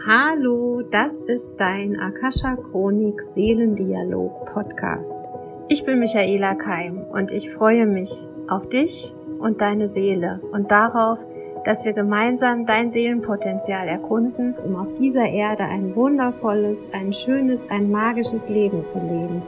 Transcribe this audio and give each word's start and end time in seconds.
Hallo, 0.00 0.82
das 0.82 1.20
ist 1.20 1.60
dein 1.60 2.00
Akasha 2.00 2.56
Chronik 2.56 3.22
Seelendialog 3.22 4.46
Podcast. 4.46 5.30
Ich 5.68 5.84
bin 5.84 6.00
Michaela 6.00 6.56
Keim 6.56 7.04
und 7.12 7.30
ich 7.30 7.50
freue 7.50 7.86
mich 7.86 8.26
auf 8.48 8.68
dich 8.68 9.14
und 9.38 9.60
deine 9.60 9.86
Seele 9.86 10.40
und 10.50 10.72
darauf, 10.72 11.24
dass 11.64 11.84
wir 11.84 11.92
gemeinsam 11.92 12.66
dein 12.66 12.90
Seelenpotenzial 12.90 13.86
erkunden, 13.86 14.56
um 14.64 14.74
auf 14.74 14.92
dieser 14.94 15.28
Erde 15.28 15.64
ein 15.64 15.94
wundervolles, 15.94 16.88
ein 16.92 17.12
schönes, 17.12 17.70
ein 17.70 17.88
magisches 17.90 18.48
Leben 18.48 18.84
zu 18.84 18.98
leben. 18.98 19.42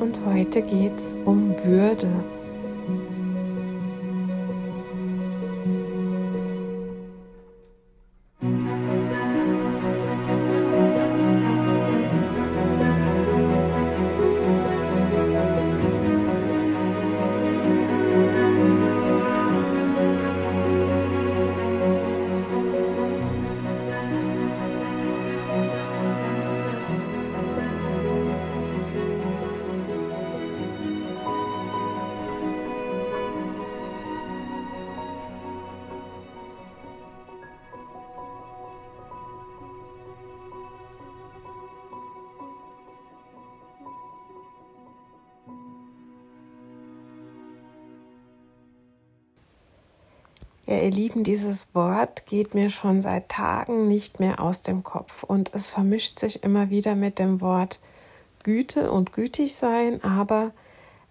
Und 0.00 0.18
heute 0.26 0.62
geht's 0.62 1.16
um 1.24 1.54
Würde. 1.64 2.08
Ja, 50.66 50.78
ihr 50.78 50.90
Lieben, 50.90 51.24
dieses 51.24 51.74
Wort 51.74 52.24
geht 52.24 52.54
mir 52.54 52.70
schon 52.70 53.02
seit 53.02 53.28
Tagen 53.28 53.86
nicht 53.86 54.18
mehr 54.18 54.40
aus 54.40 54.62
dem 54.62 54.82
Kopf 54.82 55.22
und 55.22 55.52
es 55.52 55.68
vermischt 55.68 56.18
sich 56.18 56.42
immer 56.42 56.70
wieder 56.70 56.94
mit 56.94 57.18
dem 57.18 57.42
Wort 57.42 57.80
Güte 58.42 58.90
und 58.90 59.12
gütig 59.12 59.54
sein, 59.54 60.02
aber 60.02 60.52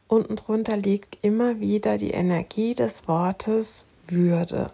unten 0.08 0.38
drunter 0.38 0.76
liegt 0.76 1.20
immer 1.22 1.60
wieder 1.60 2.00
die 2.00 2.12
Energie 2.12 2.73
des 2.73 3.08
Wortes 3.08 3.86
Würde. 4.08 4.72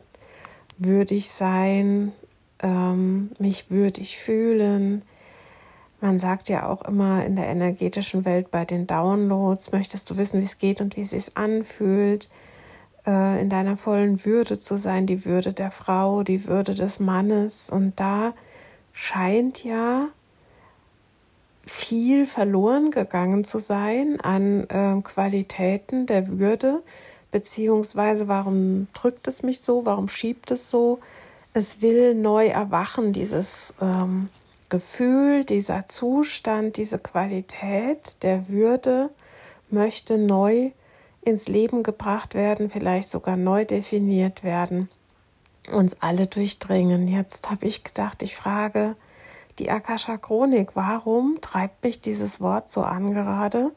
Würdig 0.78 1.30
sein, 1.30 2.14
ähm, 2.60 3.32
mich 3.38 3.70
würdig 3.70 4.18
fühlen. 4.18 5.02
Man 6.00 6.20
sagt 6.20 6.48
ja 6.48 6.70
auch 6.70 6.84
immer 6.84 7.26
in 7.26 7.36
der 7.36 7.48
energetischen 7.48 8.24
Welt 8.24 8.50
bei 8.50 8.64
den 8.64 8.88
Downloads, 8.88 9.74
möchtest 9.74 10.10
du 10.10 10.16
wissen, 10.16 10.40
wie 10.40 10.46
es 10.46 10.58
geht 10.58 10.80
und 10.80 10.96
wie 10.96 11.02
es 11.02 11.10
sich 11.10 11.36
anfühlt 11.36 12.30
äh, 13.10 13.42
in 13.42 13.50
deiner 13.50 13.76
vollen 13.76 14.24
Würde 14.24 14.60
zu 14.60 14.78
sein, 14.78 15.08
die 15.08 15.26
Würde 15.26 15.52
der 15.52 15.72
Frau, 15.72 16.22
die 16.22 16.46
Würde 16.46 16.76
des 16.76 17.00
Mannes. 17.00 17.72
Und 17.72 18.00
da 18.00 18.34
scheint 18.94 19.64
ja 19.64 20.10
viel 21.66 22.28
verloren 22.28 22.92
gegangen 22.92 23.44
zu 23.46 23.60
sein 23.60 24.20
an 24.22 24.70
äh, 24.70 25.02
Qualitäten 25.02 26.06
der 26.06 26.40
Würde, 26.40 26.84
beziehungsweise 27.32 28.28
warum 28.28 28.88
drückt 28.94 29.28
es 29.28 29.44
mich 29.44 29.62
so, 29.62 29.86
warum 29.86 30.08
schiebt 30.08 30.52
es 30.52 30.70
so. 30.70 31.00
Es 31.54 31.82
will 31.82 32.14
neu 32.14 32.48
erwachen, 32.48 33.12
dieses 33.12 33.74
ähm, 33.82 34.30
Gefühl, 34.70 35.46
dieser 35.46 35.88
Zustand, 35.88 36.78
diese 36.78 37.00
Qualität 37.00 38.22
der 38.22 38.48
Würde 38.50 39.10
möchte 39.72 40.20
neu 40.20 40.72
ins 41.22 41.48
Leben 41.48 41.84
gebracht 41.84 42.34
werden, 42.34 42.70
vielleicht 42.70 43.10
sogar 43.10 43.38
neu 43.38 43.66
definiert 43.66 44.44
werden, 44.44 44.90
uns 45.72 46.02
alle 46.02 46.28
durchdringen. 46.28 47.08
Jetzt 47.08 47.50
habe 47.50 47.66
ich 47.66 47.84
gedacht, 47.84 48.24
ich 48.24 48.36
frage 48.36 48.96
die 49.60 49.70
Akasha 49.70 50.18
Chronik, 50.18 50.76
warum 50.76 51.40
treibt 51.42 51.84
mich 51.84 52.02
dieses 52.02 52.40
Wort 52.40 52.70
so 52.70 52.82
an 52.82 53.14
gerade? 53.14 53.72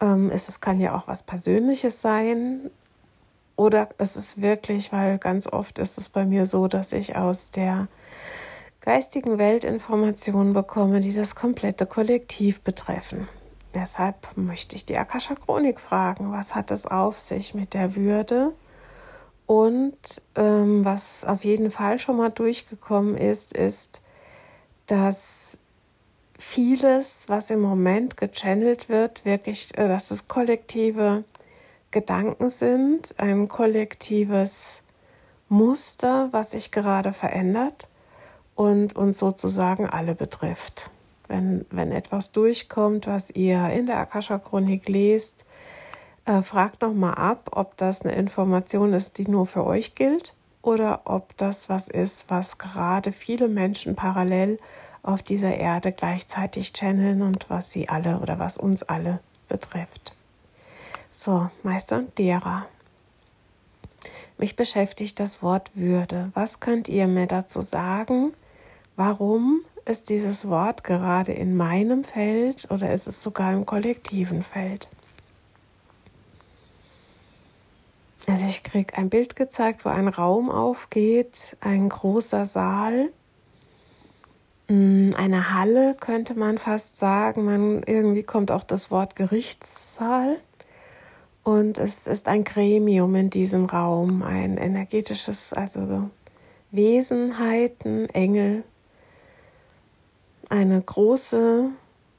Ähm, 0.00 0.30
es, 0.30 0.48
es 0.48 0.60
kann 0.60 0.80
ja 0.80 0.96
auch 0.96 1.06
was 1.06 1.22
Persönliches 1.22 2.00
sein. 2.00 2.70
Oder 3.54 3.88
es 3.96 4.16
ist 4.16 4.42
wirklich, 4.42 4.92
weil 4.92 5.18
ganz 5.18 5.46
oft 5.46 5.78
ist 5.78 5.96
es 5.96 6.08
bei 6.10 6.26
mir 6.26 6.46
so, 6.46 6.68
dass 6.68 6.92
ich 6.92 7.16
aus 7.16 7.50
der 7.50 7.88
geistigen 8.82 9.38
Welt 9.38 9.64
Informationen 9.64 10.52
bekomme, 10.52 11.00
die 11.00 11.14
das 11.14 11.34
komplette 11.34 11.86
Kollektiv 11.86 12.60
betreffen. 12.60 13.28
Deshalb 13.76 14.34
möchte 14.38 14.74
ich 14.74 14.86
die 14.86 14.96
Akasha 14.96 15.34
Chronik 15.34 15.80
fragen, 15.80 16.32
was 16.32 16.54
hat 16.54 16.70
es 16.70 16.86
auf 16.86 17.18
sich 17.18 17.52
mit 17.52 17.74
der 17.74 17.94
Würde? 17.94 18.54
Und 19.44 19.98
ähm, 20.34 20.82
was 20.82 21.26
auf 21.26 21.44
jeden 21.44 21.70
Fall 21.70 21.98
schon 21.98 22.16
mal 22.16 22.30
durchgekommen 22.30 23.18
ist, 23.18 23.52
ist, 23.52 24.00
dass 24.86 25.58
vieles, 26.38 27.28
was 27.28 27.50
im 27.50 27.60
Moment 27.60 28.16
gechannelt 28.16 28.88
wird, 28.88 29.26
wirklich, 29.26 29.76
äh, 29.76 29.88
dass 29.88 30.10
es 30.10 30.26
kollektive 30.26 31.24
Gedanken 31.90 32.48
sind, 32.48 33.14
ein 33.18 33.46
kollektives 33.46 34.80
Muster, 35.50 36.30
was 36.32 36.52
sich 36.52 36.70
gerade 36.70 37.12
verändert 37.12 37.88
und 38.54 38.96
uns 38.96 39.18
sozusagen 39.18 39.86
alle 39.86 40.14
betrifft 40.14 40.90
wenn, 41.28 41.64
wenn 41.70 41.92
etwas 41.92 42.32
durchkommt, 42.32 43.06
was 43.06 43.30
ihr 43.30 43.68
in 43.70 43.86
der 43.86 43.98
Akasha-Chronik 43.98 44.88
lest, 44.88 45.44
äh, 46.24 46.42
fragt 46.42 46.82
nochmal 46.82 47.14
ab, 47.14 47.50
ob 47.52 47.76
das 47.76 48.02
eine 48.02 48.14
Information 48.14 48.92
ist, 48.92 49.18
die 49.18 49.28
nur 49.28 49.46
für 49.46 49.64
euch 49.64 49.94
gilt 49.94 50.34
oder 50.62 51.02
ob 51.04 51.36
das 51.36 51.68
was 51.68 51.88
ist, 51.88 52.28
was 52.28 52.58
gerade 52.58 53.12
viele 53.12 53.48
Menschen 53.48 53.94
parallel 53.94 54.58
auf 55.02 55.22
dieser 55.22 55.54
Erde 55.54 55.92
gleichzeitig 55.92 56.72
channeln 56.72 57.22
und 57.22 57.48
was 57.48 57.70
sie 57.70 57.88
alle 57.88 58.18
oder 58.18 58.38
was 58.38 58.58
uns 58.58 58.82
alle 58.82 59.20
betrifft. 59.48 60.16
So, 61.12 61.48
Meister 61.62 61.98
und 61.98 62.18
Lehrer. 62.18 62.66
Mich 64.38 64.56
beschäftigt 64.56 65.18
das 65.20 65.42
Wort 65.42 65.70
Würde. 65.74 66.30
Was 66.34 66.60
könnt 66.60 66.88
ihr 66.88 67.06
mir 67.06 67.26
dazu 67.26 67.62
sagen? 67.62 68.34
Warum 68.96 69.60
ist 69.86 70.08
dieses 70.08 70.48
Wort 70.48 70.84
gerade 70.84 71.32
in 71.32 71.56
meinem 71.56 72.04
Feld 72.04 72.68
oder 72.70 72.92
ist 72.92 73.06
es 73.06 73.22
sogar 73.22 73.52
im 73.52 73.64
kollektiven 73.64 74.42
Feld? 74.42 74.88
Also 78.26 78.44
ich 78.46 78.64
kriege 78.64 78.98
ein 78.98 79.08
Bild 79.08 79.36
gezeigt, 79.36 79.84
wo 79.84 79.88
ein 79.88 80.08
Raum 80.08 80.50
aufgeht, 80.50 81.56
ein 81.60 81.88
großer 81.88 82.46
Saal, 82.46 83.10
mm, 84.66 85.12
eine 85.16 85.54
Halle 85.54 85.94
könnte 85.98 86.34
man 86.34 86.58
fast 86.58 86.96
sagen. 86.96 87.44
Man 87.44 87.84
irgendwie 87.84 88.24
kommt 88.24 88.50
auch 88.50 88.64
das 88.64 88.90
Wort 88.90 89.14
Gerichtssaal 89.14 90.38
und 91.44 91.78
es 91.78 92.08
ist 92.08 92.26
ein 92.26 92.42
Gremium 92.42 93.14
in 93.14 93.30
diesem 93.30 93.66
Raum, 93.66 94.24
ein 94.24 94.56
energetisches, 94.56 95.52
also 95.52 96.10
Wesenheiten, 96.72 98.08
Engel, 98.08 98.64
eine 100.48 100.80
große 100.80 101.70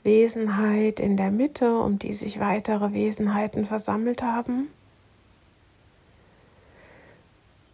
Wesenheit 0.04 1.00
in 1.00 1.18
der 1.18 1.32
Mitte, 1.32 1.80
um 1.80 2.00
die 2.00 2.14
sich 2.14 2.40
weitere 2.40 2.94
Wesenheiten 2.94 3.66
versammelt 3.66 4.22
haben. 4.22 4.70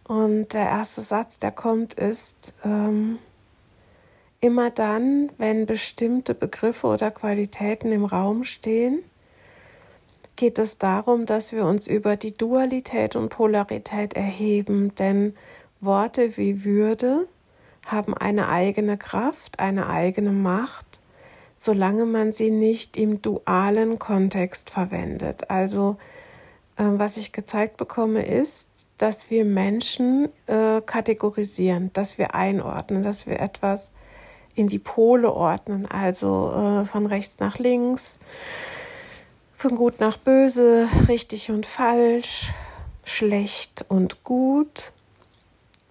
Und 0.06 0.52
der 0.52 0.66
erste 0.66 1.00
Satz, 1.00 1.38
der 1.38 1.50
kommt, 1.50 1.94
ist, 1.94 2.52
ähm, 2.64 3.18
immer 4.40 4.70
dann, 4.70 5.30
wenn 5.38 5.64
bestimmte 5.64 6.34
Begriffe 6.34 6.88
oder 6.88 7.10
Qualitäten 7.10 7.90
im 7.92 8.04
Raum 8.04 8.44
stehen, 8.44 9.02
geht 10.36 10.58
es 10.58 10.78
darum, 10.78 11.24
dass 11.24 11.52
wir 11.52 11.64
uns 11.64 11.86
über 11.86 12.16
die 12.16 12.36
Dualität 12.36 13.16
und 13.16 13.30
Polarität 13.30 14.14
erheben, 14.14 14.94
denn 14.96 15.34
Worte 15.80 16.36
wie 16.36 16.64
Würde 16.64 17.26
haben 17.86 18.16
eine 18.16 18.48
eigene 18.48 18.96
Kraft, 18.96 19.60
eine 19.60 19.88
eigene 19.88 20.32
Macht, 20.32 21.00
solange 21.56 22.04
man 22.04 22.32
sie 22.32 22.50
nicht 22.50 22.96
im 22.96 23.22
dualen 23.22 23.98
Kontext 23.98 24.70
verwendet. 24.70 25.50
Also 25.50 25.96
äh, 26.76 26.84
was 26.84 27.16
ich 27.16 27.32
gezeigt 27.32 27.76
bekomme, 27.76 28.24
ist, 28.24 28.68
dass 28.98 29.30
wir 29.30 29.44
Menschen 29.44 30.28
äh, 30.46 30.80
kategorisieren, 30.80 31.92
dass 31.92 32.18
wir 32.18 32.34
einordnen, 32.34 33.02
dass 33.02 33.26
wir 33.26 33.40
etwas 33.40 33.92
in 34.54 34.68
die 34.68 34.78
Pole 34.78 35.32
ordnen, 35.32 35.86
also 35.86 36.52
äh, 36.52 36.84
von 36.84 37.06
rechts 37.06 37.36
nach 37.40 37.58
links, 37.58 38.18
von 39.56 39.74
gut 39.74 39.98
nach 40.00 40.16
böse, 40.16 40.88
richtig 41.08 41.50
und 41.50 41.66
falsch, 41.66 42.52
schlecht 43.04 43.84
und 43.88 44.22
gut, 44.22 44.92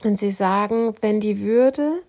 Und 0.03 0.17
sie 0.17 0.31
sagen, 0.31 0.93
wenn 1.01 1.19
die 1.19 1.41
Würde 1.41 2.03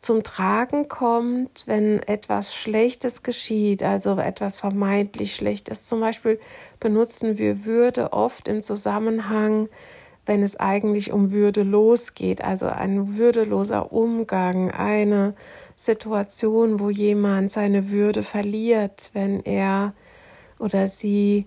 zum 0.00 0.22
Tragen 0.22 0.88
kommt, 0.88 1.62
wenn 1.66 2.00
etwas 2.02 2.54
Schlechtes 2.54 3.22
geschieht, 3.22 3.82
also 3.82 4.18
etwas 4.18 4.58
vermeintlich 4.58 5.34
Schlechtes. 5.34 5.84
Zum 5.84 6.00
Beispiel 6.00 6.40
benutzen 6.80 7.38
wir 7.38 7.64
Würde 7.64 8.12
oft 8.12 8.48
im 8.48 8.62
Zusammenhang, 8.62 9.68
wenn 10.26 10.42
es 10.42 10.58
eigentlich 10.58 11.12
um 11.12 11.30
Würde 11.30 11.62
losgeht, 11.62 12.42
also 12.42 12.66
ein 12.66 13.16
würdeloser 13.16 13.92
Umgang, 13.92 14.70
eine 14.70 15.34
Situation, 15.76 16.80
wo 16.80 16.90
jemand 16.90 17.52
seine 17.52 17.90
Würde 17.90 18.22
verliert, 18.22 19.10
wenn 19.14 19.40
er 19.44 19.94
oder 20.58 20.86
sie 20.86 21.46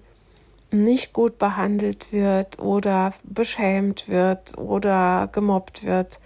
nicht 0.83 1.13
gut 1.13 1.38
behandelt 1.38 2.12
wird 2.12 2.60
oder 2.60 3.13
beschämt 3.24 4.10
wird 4.10 4.57
oder 4.57 5.30
gemobbt 5.31 5.83
wird. 5.83 6.19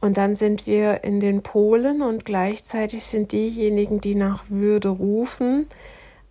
Und 0.00 0.16
dann 0.16 0.36
sind 0.36 0.66
wir 0.66 1.02
in 1.02 1.20
den 1.20 1.42
Polen 1.42 2.02
und 2.02 2.24
gleichzeitig 2.24 3.04
sind 3.04 3.32
diejenigen, 3.32 4.00
die 4.00 4.14
nach 4.14 4.44
Würde 4.48 4.88
rufen, 4.90 5.66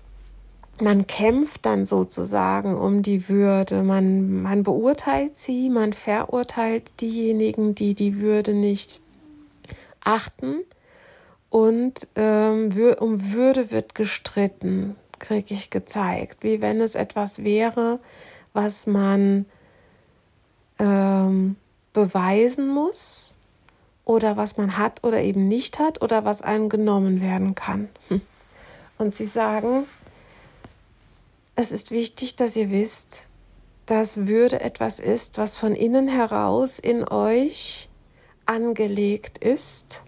man 0.82 1.08
kämpft 1.08 1.66
dann 1.66 1.86
sozusagen 1.86 2.76
um 2.76 3.04
die 3.04 3.30
Würde. 3.30 3.84
Man, 3.84 4.42
man 4.42 4.64
beurteilt 4.64 5.38
sie, 5.38 5.70
man 5.70 5.94
verurteilt 5.94 6.92
diejenigen, 7.00 7.76
die 7.76 7.94
die 7.94 8.20
Würde 8.20 8.54
nicht 8.54 9.00
achten. 10.04 10.58
Und 11.52 12.08
ähm, 12.16 12.72
um 13.00 13.34
Würde 13.34 13.72
wird 13.72 13.94
gestritten 13.94 14.96
kriege 15.20 15.54
ich 15.54 15.70
gezeigt, 15.70 16.44
wie 16.44 16.62
wenn 16.62 16.80
es 16.80 16.96
etwas 16.96 17.44
wäre, 17.44 18.00
was 18.54 18.88
man 18.88 19.46
ähm, 20.80 21.58
beweisen 21.92 22.70
muss 22.70 23.36
oder 24.06 24.38
was 24.38 24.56
man 24.56 24.78
hat 24.78 25.04
oder 25.04 25.22
eben 25.22 25.50
nicht 25.50 25.78
hat 25.78 26.02
oder 26.02 26.24
was 26.24 26.42
einem 26.42 26.70
genommen 26.70 27.22
werden 27.22 27.54
kann. 27.54 27.90
Und 28.98 29.14
sie 29.14 29.28
sagen, 29.28 29.88
es 31.58 31.74
ist 31.74 31.92
wichtig, 31.92 32.38
dass 32.38 32.56
ihr 32.56 32.72
wisst, 32.72 33.28
dass 33.88 34.26
Würde 34.26 34.62
etwas 34.62 35.02
ist, 35.02 35.38
was 35.38 35.58
von 35.58 35.76
innen 35.76 36.08
heraus 36.08 36.80
in 36.80 37.06
euch 37.06 37.90
angelegt 38.46 39.38
ist 39.38 40.04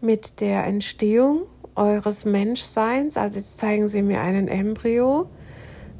mit 0.00 0.40
der 0.40 0.64
Entstehung 0.64 1.42
eures 1.74 2.24
Menschseins. 2.24 3.16
Also 3.16 3.38
jetzt 3.38 3.58
zeigen 3.58 3.88
Sie 3.88 4.02
mir 4.02 4.20
einen 4.20 4.48
Embryo, 4.48 5.28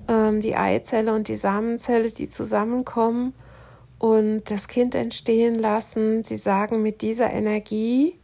ähm, 0.08 0.40
die 0.40 0.56
Eizelle 0.56 1.14
und 1.14 1.28
die 1.28 1.36
Samenzelle, 1.36 2.10
die 2.10 2.28
zusammenkommen 2.28 3.32
und 3.98 4.50
das 4.50 4.68
Kind 4.68 4.94
entstehen 4.94 5.54
lassen. 5.54 6.24
Sie 6.24 6.36
sagen, 6.36 6.82
mit 6.82 7.02
dieser 7.02 7.30
Energie 7.32 8.18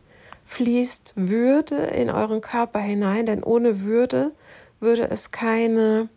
fließt 0.44 1.14
Würde 1.16 1.76
in 1.76 2.10
euren 2.10 2.40
Körper 2.40 2.80
hinein, 2.80 3.26
denn 3.26 3.42
ohne 3.42 3.82
Würde 3.82 4.32
würde 4.80 5.08
es 5.10 5.30
keine, 5.30 6.08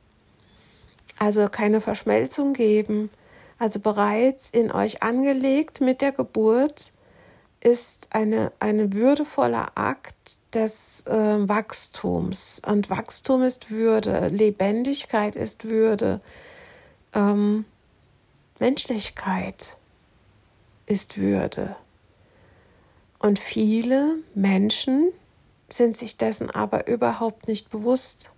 also 1.18 1.48
keine 1.50 1.82
Verschmelzung 1.82 2.54
geben. 2.54 3.10
Also 3.58 3.80
bereits 3.80 4.52
in 4.52 4.72
euch 4.72 5.02
angelegt 5.02 5.82
mit 5.82 6.02
der 6.02 6.12
Geburt 6.12 6.92
ist 7.60 8.08
eine, 8.12 8.52
eine 8.60 8.94
würdevoller 8.94 9.72
Akt 9.76 10.16
des 10.54 11.06
äh, 11.08 11.48
Wachstums. 11.48 12.62
Und 12.66 12.90
Wachstum 12.90 13.44
ist 13.44 13.72
Würde, 13.72 14.28
Lebendigkeit 14.28 15.36
ist 15.36 15.66
Würde, 15.66 16.20
ähm, 17.14 17.66
Menschlichkeit 18.60 19.78
ist 20.86 21.18
Würde. 21.18 21.76
Und 23.20 23.40
viele 23.40 24.16
Menschen 24.36 25.12
sind 25.70 25.98
sich 25.98 26.18
dessen 26.18 26.50
aber 26.50 26.88
überhaupt 26.88 27.48
nicht 27.48 27.70
bewusst 27.72 28.32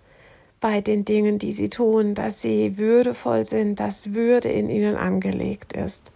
bei 0.62 0.82
den 0.82 1.06
Dingen, 1.06 1.40
die 1.40 1.54
sie 1.54 1.70
tun, 1.70 2.16
dass 2.16 2.42
sie 2.42 2.78
würdevoll 2.78 3.46
sind, 3.46 3.80
dass 3.80 4.14
Würde 4.14 4.50
in 4.50 4.70
ihnen 4.70 4.96
angelegt 4.96 5.74
ist. 5.74 6.12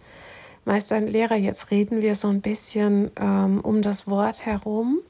Meister 0.64 0.96
und 0.96 1.08
Lehrer, 1.08 1.36
jetzt 1.36 1.70
reden 1.70 2.00
wir 2.00 2.14
so 2.14 2.28
ein 2.28 2.40
bisschen 2.40 3.10
ähm, 3.16 3.60
um 3.60 3.82
das 3.82 4.06
Wort 4.06 4.46
herum. 4.46 5.00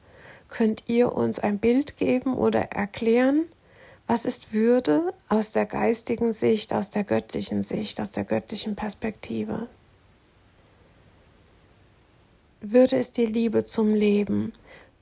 Könnt 0.49 0.85
ihr 0.89 1.13
uns 1.13 1.39
ein 1.39 1.59
Bild 1.59 1.97
geben 1.97 2.35
oder 2.35 2.73
erklären, 2.73 3.45
was 4.07 4.27
ist 4.27 4.53
Würde 4.53 5.15
aus 5.29 5.53
der 5.53 5.65
geistigen 5.67 6.33
Sicht, 6.33 6.75
aus 6.75 6.91
der 6.91 7.05
göttlichen 7.05 7.63
Sicht, 7.63 8.01
aus 8.01 8.11
der 8.11 8.25
göttlichen 8.25 8.77
Perspektive? 8.77 9.69
Würde 12.61 12.97
ist 12.97 13.17
die 13.17 13.27
Liebe 13.27 13.65
zum 13.65 13.95
Leben, 13.95 14.53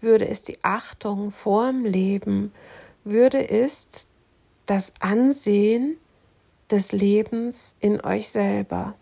Würde 0.01 0.25
ist 0.25 0.49
die 0.49 0.59
Achtung 0.63 1.31
vorm 1.31 1.85
Leben, 1.85 2.53
Würde 3.05 3.41
ist 3.41 4.07
das 4.67 4.93
Ansehen 5.01 5.97
des 6.71 6.93
Lebens 6.93 7.75
in 7.81 8.01
euch 8.05 8.29
selber. 8.29 8.95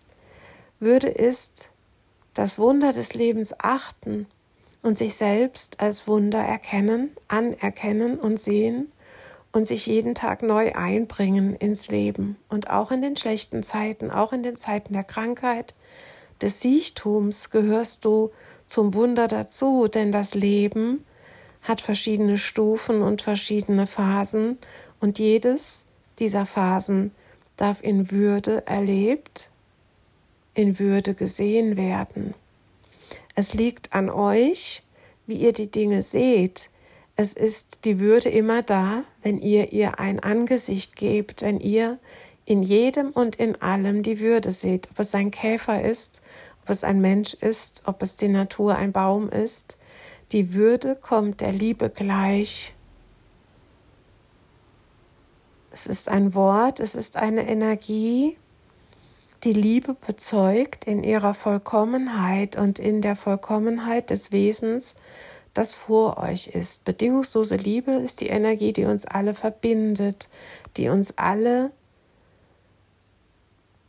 Würde 0.81 1.09
ist 1.09 1.71
das 2.33 2.59
Wunder 2.59 2.95
des 2.95 3.13
Lebens 3.13 3.55
achten 3.59 4.27
und 4.83 4.97
sich 4.97 5.15
selbst 5.15 5.81
als 5.81 6.09
Wunder 6.09 6.39
erkennen, 6.39 7.11
anerkennen 7.29 8.19
und 8.19 8.41
sehen 8.41 8.91
und 9.53 9.67
sich 9.67 9.87
jeden 9.87 10.15
Tag 10.15 10.43
neu 10.43 10.73
einbringen 10.73 11.55
ins 11.55 11.89
Leben 11.89 12.37
und 12.49 12.71
auch 12.71 12.91
in 12.91 13.03
den 13.03 13.17
schlechten 13.17 13.63
Zeiten, 13.63 14.11
auch 14.11 14.33
in 14.33 14.43
den 14.43 14.57
Zeiten 14.57 14.95
der 14.95 15.05
Krankheit, 15.05 15.75
des 16.41 16.63
Siechtums 16.63 17.51
gehörst 17.51 18.07
du 18.07 18.31
zum 18.67 18.95
Wunder 18.95 19.29
dazu, 19.29 19.87
denn 19.87 20.11
das 20.11 20.35
Leben 20.35 21.05
hat 21.61 21.83
verschiedene 21.83 22.39
Stufen 22.39 23.03
und 23.03 23.21
verschiedene 23.21 23.87
Phasen 23.87 24.57
und 24.99 25.19
jedes 25.19 25.85
dieser 26.19 26.47
Phasen 26.47 27.13
darf 27.59 27.83
in 27.83 28.11
Würde 28.11 28.67
erlebt 28.67 29.50
in 30.55 30.79
Würde 30.79 31.15
gesehen 31.15 31.77
werden. 31.77 32.35
Es 33.35 33.55
liegt 33.55 33.93
an 33.93 34.11
euch, 34.11 34.83
wie 35.27 35.37
ihr 35.37 35.53
die 35.53 35.71
Dinge 35.71 36.03
seht. 36.03 36.71
Es 37.17 37.33
ist 37.33 37.85
die 37.85 38.01
Würde 38.01 38.29
immer 38.29 38.63
da, 38.63 39.05
wenn 39.23 39.41
ihr 39.41 39.73
ihr 39.73 39.99
ein 39.99 40.21
Angesicht 40.21 40.97
gebt, 40.97 41.43
wenn 41.43 41.61
ihr 41.61 41.99
in 42.45 42.63
jedem 42.63 43.11
und 43.11 43.37
in 43.37 43.61
allem 43.63 44.03
die 44.03 44.19
Würde 44.19 44.51
seht, 44.51 44.91
ob 44.91 44.99
es 44.99 45.15
ein 45.15 45.31
Käfer 45.31 45.83
ist, 45.83 46.21
ob 46.63 46.71
es 46.71 46.83
ein 46.83 47.01
Mensch 47.01 47.35
ist, 47.35 47.83
ob 47.87 48.03
es 48.03 48.17
die 48.17 48.29
Natur 48.29 48.77
ein 48.77 48.93
Baum 48.93 49.29
ist. 49.29 49.77
Die 50.33 50.55
Würde 50.55 50.97
kommt 50.97 51.41
der 51.41 51.53
Liebe 51.53 51.91
gleich. 51.91 52.75
Es 55.71 55.87
ist 55.87 56.09
ein 56.09 56.35
Wort, 56.35 56.81
es 56.81 56.95
ist 56.95 57.17
eine 57.17 57.49
Energie, 57.49 58.37
die 59.45 59.53
Liebe 59.53 59.95
bezeugt 59.95 60.87
in 60.87 61.03
ihrer 61.03 61.35
Vollkommenheit 61.35 62.57
und 62.57 62.79
in 62.79 63.01
der 63.01 63.17
Vollkommenheit 63.17 64.11
des 64.11 64.33
Wesens, 64.33 64.95
das 65.55 65.73
vor 65.73 66.19
euch 66.19 66.49
ist. 66.49 66.85
Bedingungslose 66.85 67.57
Liebe 67.57 67.93
ist 67.93 68.21
die 68.21 68.29
Energie, 68.29 68.73
die 68.73 68.85
uns 68.85 69.07
alle 69.07 69.35
verbindet, 69.35 70.29
die 70.77 70.89
uns 70.89 71.17
alle 71.17 71.73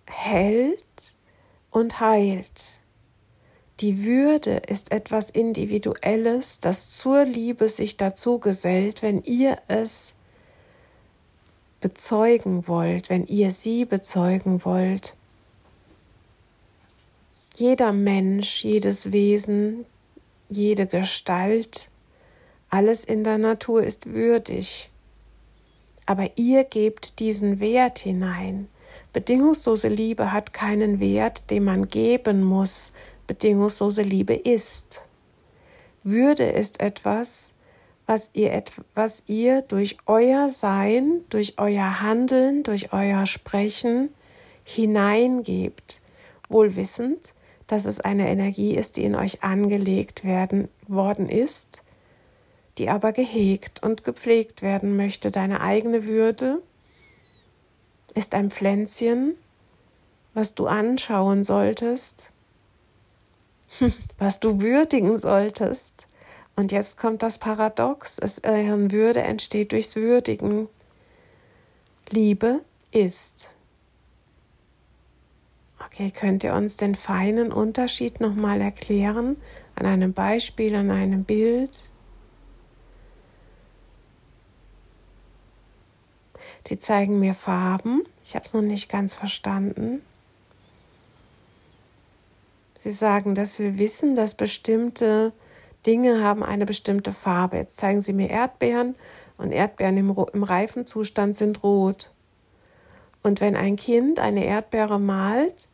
hält 0.10 0.84
und 1.70 2.00
heilt. 2.00 2.79
Die 3.79 4.03
Würde 4.03 4.58
ist 4.67 4.91
etwas 4.91 5.29
Individuelles, 5.29 6.60
das 6.60 6.91
zur 6.91 7.25
Liebe 7.25 7.67
sich 7.67 7.98
dazu 7.98 8.39
gesellt, 8.39 9.01
wenn 9.01 9.24
ihr 9.24 9.58
es 9.67 10.15
bezeugen 11.79 12.67
wollt, 12.67 13.10
wenn 13.10 13.25
ihr 13.25 13.51
sie 13.51 13.86
bezeugen 13.86 14.63
wollt. 14.65 15.15
Jeder 17.62 17.94
Mensch, 17.94 18.63
jedes 18.63 19.12
Wesen, 19.12 19.86
jede 20.50 20.88
Gestalt, 20.88 21.91
alles 22.72 23.06
in 23.06 23.24
der 23.24 23.38
Natur 23.38 23.84
ist 23.84 24.12
würdig. 24.12 24.89
Aber 26.08 26.27
ihr 26.38 26.63
gebt 26.63 27.20
diesen 27.20 27.60
Wert 27.60 28.00
hinein. 28.00 28.68
Bedingungslose 29.13 29.89
Liebe 29.89 30.32
hat 30.32 30.53
keinen 30.53 31.00
Wert, 31.00 31.51
den 31.51 31.65
man 31.65 31.88
geben 31.88 32.44
muss. 32.44 32.94
Bedingungslose 33.27 34.01
Liebe 34.01 34.34
ist. 34.34 35.06
Würde 36.03 36.46
ist 36.46 36.80
etwas, 36.80 37.53
was 38.08 38.32
ihr, 38.34 38.63
was 38.96 39.22
ihr 39.27 39.62
durch 39.62 39.98
euer 40.08 40.50
Sein, 40.50 41.25
durch 41.30 41.60
euer 41.60 42.01
Handeln, 42.01 42.63
durch 42.63 42.91
euer 42.91 43.27
Sprechen 43.27 44.10
hineingebt, 44.63 46.01
wohl 46.50 46.75
wissend, 46.75 47.36
dass 47.72 47.86
es 47.86 48.01
eine 48.01 48.28
Energie 48.28 48.75
ist, 48.75 48.98
die 48.98 49.06
in 49.06 49.16
euch 49.16 49.44
angelegt 49.44 50.25
werden 50.25 50.68
worden 50.90 51.30
ist, 51.30 51.82
die 52.78 52.90
aber 52.90 53.13
gehegt 53.13 53.82
und 53.82 54.04
gepflegt 54.04 54.62
werden 54.62 54.98
möchte. 54.98 55.32
Deine 55.32 55.62
eigene 55.62 56.04
Würde 56.04 56.62
ist 58.13 58.36
ein 58.36 58.51
Pflänzchen, 58.51 59.36
was 60.34 60.54
du 60.54 60.68
anschauen 60.68 61.46
solltest, 61.46 62.34
was 64.18 64.42
du 64.42 64.60
würdigen 64.60 65.18
solltest. 65.18 66.08
Und 66.58 66.74
jetzt 66.74 66.98
kommt 66.98 67.24
das 67.24 67.38
Paradox, 67.38 68.20
es, 68.20 68.40
äh, 68.40 68.92
Würde 68.92 69.22
entsteht 69.22 69.72
durchs 69.72 69.96
Würdigen. 69.96 70.68
Liebe 72.10 72.60
ist. 72.92 73.54
Okay, 75.91 76.10
könnt 76.10 76.45
ihr 76.45 76.53
uns 76.53 76.77
den 76.77 76.95
feinen 76.95 77.51
Unterschied 77.51 78.21
nochmal 78.21 78.62
erklären? 78.62 79.36
An 79.75 79.86
einem 79.86 80.13
Beispiel, 80.13 80.74
an 80.75 80.89
einem 80.89 81.25
Bild? 81.25 81.81
Die 86.67 86.77
zeigen 86.77 87.19
mir 87.19 87.33
Farben. 87.33 88.03
Ich 88.24 88.36
habe 88.36 88.45
es 88.45 88.53
noch 88.53 88.62
nicht 88.62 88.89
ganz 88.89 89.15
verstanden. 89.15 90.01
Sie 92.77 92.91
sagen, 92.91 93.36
dass 93.36 93.60
wir 93.60 93.77
wissen, 93.77 94.15
dass 94.15 94.33
bestimmte 94.33 95.33
Dinge 95.86 96.24
haben 96.24 96.41
eine 96.41 96.65
bestimmte 96.65 97.12
Farbe. 97.12 97.57
Jetzt 97.57 97.75
zeigen 97.75 98.01
Sie 98.01 98.13
mir 98.13 98.29
Erdbeeren 98.29 98.95
und 99.38 99.51
Erdbeeren 99.51 99.98
im, 99.98 100.15
im 100.33 100.43
reifen 100.43 100.86
Zustand 100.86 101.36
sind 101.36 101.63
rot. 101.63 102.13
Und 103.24 103.41
wenn 103.41 103.57
ein 103.57 103.75
Kind 103.75 104.19
eine 104.19 104.45
Erdbeere 104.45 104.98
malt 104.98 105.67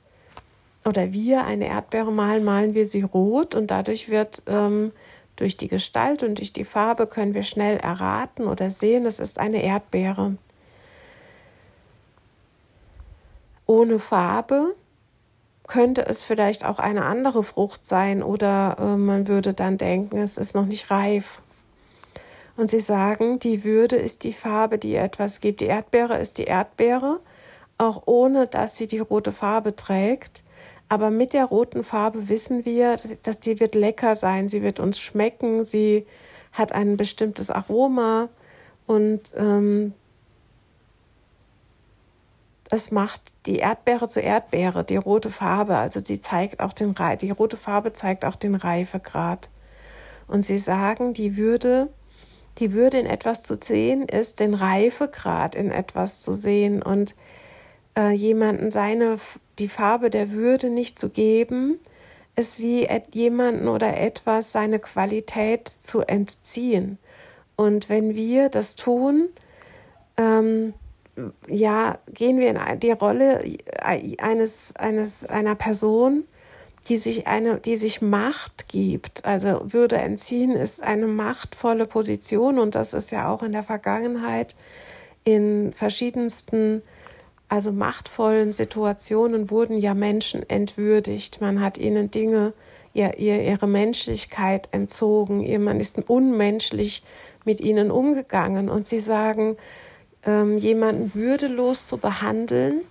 oder 0.88 1.12
wir 1.12 1.46
eine 1.46 1.68
Erdbeere 1.68 2.12
malen, 2.12 2.44
malen 2.46 2.74
wir 2.74 2.86
sie 2.86 3.02
rot 3.02 3.56
und 3.56 3.68
dadurch 3.68 4.10
wird 4.10 4.42
ähm, 4.48 4.94
durch 5.36 5.58
die 5.58 5.68
Gestalt 5.68 6.24
und 6.24 6.40
durch 6.40 6.54
die 6.54 6.66
Farbe 6.66 7.08
können 7.08 7.34
wir 7.34 7.44
schnell 7.44 7.78
erraten 7.78 8.48
oder 8.48 8.72
sehen, 8.72 9.06
es 9.06 9.20
ist 9.20 9.38
eine 9.38 9.62
Erdbeere. 9.62 10.38
Ohne 13.66 14.00
Farbe 14.00 14.76
könnte 15.68 16.06
es 16.06 16.24
vielleicht 16.24 16.64
auch 16.64 16.80
eine 16.80 17.06
andere 17.06 17.44
Frucht 17.44 17.86
sein 17.86 18.24
oder 18.24 18.78
äh, 18.80 18.96
man 18.96 19.28
würde 19.28 19.54
dann 19.54 19.78
denken, 19.78 20.18
es 20.18 20.38
ist 20.38 20.56
noch 20.56 20.66
nicht 20.66 20.90
reif. 20.90 21.42
Und 22.56 22.70
sie 22.70 22.80
sagen, 22.80 23.40
die 23.40 23.66
Würde 23.66 23.98
ist 23.98 24.24
die 24.24 24.34
Farbe, 24.34 24.78
die 24.78 24.96
etwas 24.96 25.42
gibt. 25.42 25.60
Die 25.60 25.66
Erdbeere 25.66 26.18
ist 26.18 26.38
die 26.38 26.46
Erdbeere, 26.46 27.20
auch 27.78 28.04
ohne 28.06 28.48
dass 28.48 28.78
sie 28.78 28.88
die 28.88 29.00
rote 29.00 29.34
Farbe 29.34 29.76
trägt. 29.76 30.44
Aber 30.90 31.12
mit 31.12 31.34
der 31.34 31.46
roten 31.46 31.84
Farbe 31.84 32.30
wissen 32.30 32.66
wir, 32.66 32.96
dass, 33.24 33.40
die 33.40 33.60
wird 33.60 33.76
lecker 33.76 34.16
sein, 34.16 34.48
sie 34.48 34.62
wird 34.62 34.80
uns 34.80 35.00
schmecken, 35.00 35.66
sie 35.66 36.06
hat 36.54 36.72
ein 36.72 36.98
bestimmtes 36.98 37.50
Aroma 37.50 38.30
und 38.86 39.34
ähm, 39.36 39.94
es 42.70 42.92
macht 42.92 43.22
die 43.46 43.58
Erdbeere 43.58 44.08
zu 44.08 44.20
Erdbeere, 44.20 44.84
die 44.84 44.98
rote 44.98 45.30
Farbe. 45.30 45.78
Also 45.78 46.00
sie 46.00 46.20
zeigt 46.20 46.60
auch 46.60 46.74
den 46.74 46.96
die 47.22 47.32
rote 47.32 47.58
Farbe 47.58 47.94
zeigt 47.94 48.26
auch 48.26 48.36
den 48.36 48.56
Reifegrad. 48.56 49.50
Und 50.28 50.44
sie 50.44 50.60
sagen, 50.60 51.14
die 51.14 51.38
Würde, 51.38 51.88
die 52.58 52.74
Würde 52.74 53.00
in 53.00 53.06
etwas 53.06 53.44
zu 53.44 53.56
sehen, 53.56 54.04
ist 54.04 54.40
den 54.40 54.54
Reifegrad 54.54 55.56
in 55.56 55.72
etwas 55.72 56.22
zu 56.22 56.34
sehen 56.34 56.82
und 56.82 57.16
äh, 57.98 58.12
jemanden 58.12 58.72
seine 58.72 59.18
die 59.60 59.70
Farbe 59.70 60.10
der 60.10 60.32
Würde 60.32 60.70
nicht 60.70 60.98
zu 60.98 61.10
geben, 61.10 61.80
ist 62.36 62.60
wie 62.60 62.88
jemanden 63.14 63.68
oder 63.68 63.98
etwas 63.98 64.52
seine 64.52 64.80
Qualität 64.80 65.68
zu 65.68 66.02
entziehen. 66.02 67.00
Und 67.56 67.90
wenn 67.90 68.16
wir 68.16 68.50
das 68.50 68.76
tun, 68.76 69.30
ähm, 70.18 70.74
ja, 71.48 71.98
gehen 72.14 72.38
wir 72.40 72.50
in 72.52 72.80
die 72.80 72.92
Rolle 72.92 73.44
eines, 73.82 74.76
eines, 74.76 75.26
einer 75.26 75.56
Person, 75.56 76.26
die 76.88 77.00
sich 77.00 77.28
eine, 77.28 77.60
die 77.60 77.76
sich 77.76 78.02
Macht 78.02 78.68
gibt. 78.68 79.26
Also 79.26 79.74
Würde 79.74 79.98
entziehen 79.98 80.52
ist 80.52 80.84
eine 80.84 81.08
machtvolle 81.08 81.88
Position 81.88 82.60
und 82.60 82.76
das 82.76 82.94
ist 82.94 83.12
ja 83.12 83.30
auch 83.30 83.44
in 83.44 83.52
der 83.52 83.64
Vergangenheit 83.64 84.56
in 85.24 85.74
verschiedensten, 85.74 86.82
also 87.50 87.72
machtvollen 87.72 88.52
Situationen 88.52 89.50
wurden 89.50 89.78
ja 89.78 89.94
Menschen 89.94 90.48
entwürdigt. 90.50 91.40
Man 91.40 91.62
hat 91.62 91.78
ihnen 91.78 92.12
Dinge, 92.12 92.54
ihr, 92.94 93.18
ihr, 93.18 93.42
ihre 93.42 93.68
Menschlichkeit 93.68 94.70
entzogen. 94.72 95.64
Man 95.64 95.80
ist 95.80 95.98
unmenschlich 96.10 97.04
mit 97.46 97.62
ihnen 97.62 97.92
umgegangen 97.92 98.70
und 98.70 98.86
sie 98.86 99.00
sagen, 99.00 99.56
ähm, 100.26 100.58
jemanden 100.58 101.14
würdelos 101.14 101.88
zu 101.88 101.98
behandeln, 101.98 102.82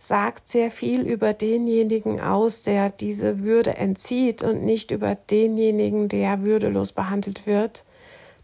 sagt 0.00 0.48
sehr 0.48 0.72
viel 0.72 1.02
über 1.02 1.32
denjenigen 1.32 2.20
aus, 2.20 2.64
der 2.64 2.90
diese 2.90 3.44
Würde 3.44 3.76
entzieht 3.76 4.42
und 4.42 4.64
nicht 4.64 4.90
über 4.90 5.14
denjenigen, 5.14 6.08
der 6.08 6.42
würdelos 6.42 6.90
behandelt 6.90 7.46
wird. 7.46 7.84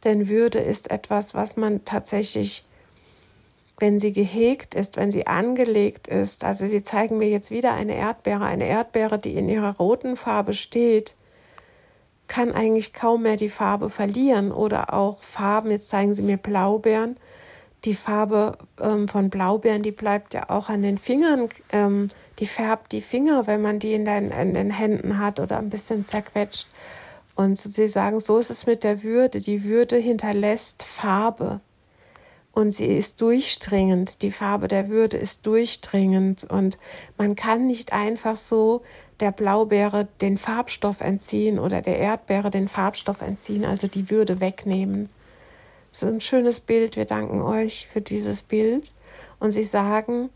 Denn 0.05 0.29
Würde 0.29 0.61
ist 0.61 0.93
etwas, 0.93 1.35
was 1.35 1.57
man 1.57 1.85
tatsächlich, 1.85 2.65
wenn 3.78 4.00
sie 4.00 4.12
gehegt 4.12 4.75
ist, 4.75 4.97
wenn 4.97 5.11
sie 5.11 5.26
angelegt 5.26 6.08
ist, 6.08 6.44
also 6.44 6.66
sie 6.66 6.82
zeigen 6.82 7.18
mir 7.18 7.28
jetzt 7.28 7.50
wieder 7.50 7.75
eine 7.75 7.94
Erdbeere, 7.94 8.44
eine 8.44 8.66
Erdbeere, 8.66 9.18
die 9.18 9.37
in 9.37 9.49
ihrer 9.49 9.76
roten 9.76 10.16
Farbe 10.16 10.52
steht, 10.54 11.14
kann 12.26 12.52
eigentlich 12.52 12.92
kaum 12.92 13.23
mehr 13.23 13.37
die 13.37 13.49
Farbe 13.49 13.88
verlieren. 13.88 14.52
Oder 14.52 14.92
auch 14.92 15.23
Farben, 15.23 15.70
jetzt 15.70 15.88
zeigen 15.88 16.12
sie 16.12 16.23
mir 16.23 16.37
Blaubeeren, 16.37 17.16
die 17.85 17.94
Farbe 17.94 18.58
ähm, 18.80 19.06
von 19.06 19.30
Blaubeeren, 19.30 19.82
die 19.82 19.92
bleibt 19.92 20.35
ja 20.35 20.50
auch 20.50 20.68
an 20.68 20.82
den 20.82 20.99
Fingern, 20.99 21.49
ähm, 21.70 22.11
die 22.40 22.47
färbt 22.47 22.90
die 22.90 23.00
Finger, 23.00 23.47
wenn 23.47 23.62
man 23.62 23.78
die 23.78 23.94
in 23.94 24.04
den, 24.04 24.30
in 24.32 24.54
den 24.54 24.70
Händen 24.70 25.18
hat 25.18 25.38
oder 25.38 25.58
ein 25.58 25.70
bisschen 25.70 26.04
zerquetscht. 26.04 26.66
Und 27.37 27.56
sie 27.56 27.87
sagen, 27.87 28.18
so 28.18 28.38
ist 28.38 28.50
es 28.50 28.66
mit 28.66 28.82
der 28.82 29.04
Würde. 29.04 29.40
Die 29.40 29.62
Würde 29.62 29.97
hinterlässt 29.97 30.82
Farbe 30.82 31.61
und 32.59 32.73
sie 32.73 32.87
ist 32.87 33.21
durchdringend. 33.21 34.21
Die 34.23 34.33
Farbe 34.33 34.67
der 34.67 34.88
Würde 34.88 35.17
ist 35.17 35.47
durchdringend 35.47 36.43
und 36.43 36.77
man 37.17 37.37
kann 37.37 37.69
nicht 37.69 37.93
einfach 37.93 38.37
so 38.37 38.83
der 39.21 39.31
Blaubeere 39.31 40.09
den 40.21 40.37
Farbstoff 40.37 41.00
entziehen 41.00 41.61
oder 41.61 41.83
der 41.83 41.99
Erdbeere 41.99 42.50
den 42.50 42.67
Farbstoff 42.67 43.21
entziehen, 43.21 43.65
also 43.65 43.87
die 43.87 44.11
Würde 44.11 44.41
wegnehmen. 44.41 45.09
Das 45.93 46.03
ist 46.03 46.09
ein 46.09 46.21
schönes 46.21 46.59
Bild. 46.59 46.97
Wir 46.97 47.05
danken 47.05 47.43
euch 47.43 47.87
für 47.93 48.00
dieses 48.00 48.43
Bild. 48.43 48.93
Und 49.38 49.53
sie 49.53 49.62
sagen, 49.62 50.29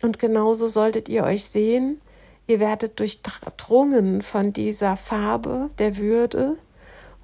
und 0.00 0.20
genauso 0.20 0.68
solltet 0.68 1.08
ihr 1.08 1.24
euch 1.24 1.44
sehen, 1.44 2.00
ihr 2.46 2.60
werdet 2.60 3.00
durchdrungen 3.00 4.22
von 4.22 4.52
dieser 4.52 4.96
Farbe 4.96 5.70
der 5.80 5.96
Würde, 5.96 6.56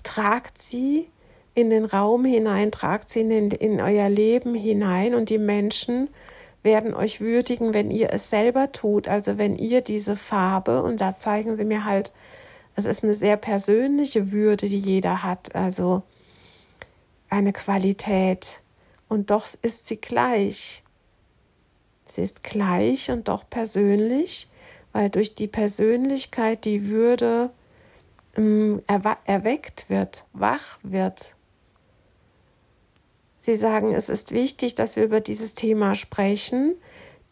tragt 0.02 0.58
sie 0.58 1.06
in 1.54 1.70
den 1.70 1.84
Raum 1.84 2.24
hinein, 2.24 2.70
tragt 2.70 3.08
sie 3.08 3.20
in, 3.20 3.50
in 3.50 3.80
euer 3.80 4.08
Leben 4.08 4.54
hinein 4.54 5.14
und 5.14 5.30
die 5.30 5.38
Menschen 5.38 6.08
werden 6.62 6.94
euch 6.94 7.20
würdigen, 7.20 7.74
wenn 7.74 7.90
ihr 7.90 8.12
es 8.12 8.30
selber 8.30 8.72
tut, 8.72 9.08
also 9.08 9.38
wenn 9.38 9.56
ihr 9.56 9.80
diese 9.80 10.16
Farbe, 10.16 10.82
und 10.82 11.00
da 11.00 11.18
zeigen 11.18 11.56
sie 11.56 11.64
mir 11.64 11.84
halt, 11.84 12.12
es 12.76 12.84
ist 12.84 13.02
eine 13.02 13.14
sehr 13.14 13.36
persönliche 13.36 14.30
Würde, 14.30 14.68
die 14.68 14.78
jeder 14.78 15.22
hat, 15.22 15.54
also 15.54 16.02
eine 17.28 17.52
Qualität 17.52 18.60
und 19.08 19.30
doch 19.30 19.46
ist 19.62 19.86
sie 19.86 19.96
gleich. 19.96 20.82
Sie 22.04 22.22
ist 22.22 22.42
gleich 22.42 23.10
und 23.10 23.28
doch 23.28 23.48
persönlich, 23.48 24.48
weil 24.92 25.10
durch 25.10 25.34
die 25.34 25.46
Persönlichkeit 25.46 26.64
die 26.64 26.88
Würde 26.88 27.50
ähm, 28.36 28.82
erweckt 28.86 29.88
wird, 29.88 30.24
wach 30.32 30.78
wird. 30.82 31.34
Sie 33.40 33.56
sagen, 33.56 33.94
es 33.94 34.08
ist 34.08 34.32
wichtig, 34.32 34.74
dass 34.74 34.96
wir 34.96 35.04
über 35.04 35.20
dieses 35.20 35.54
Thema 35.54 35.94
sprechen, 35.94 36.74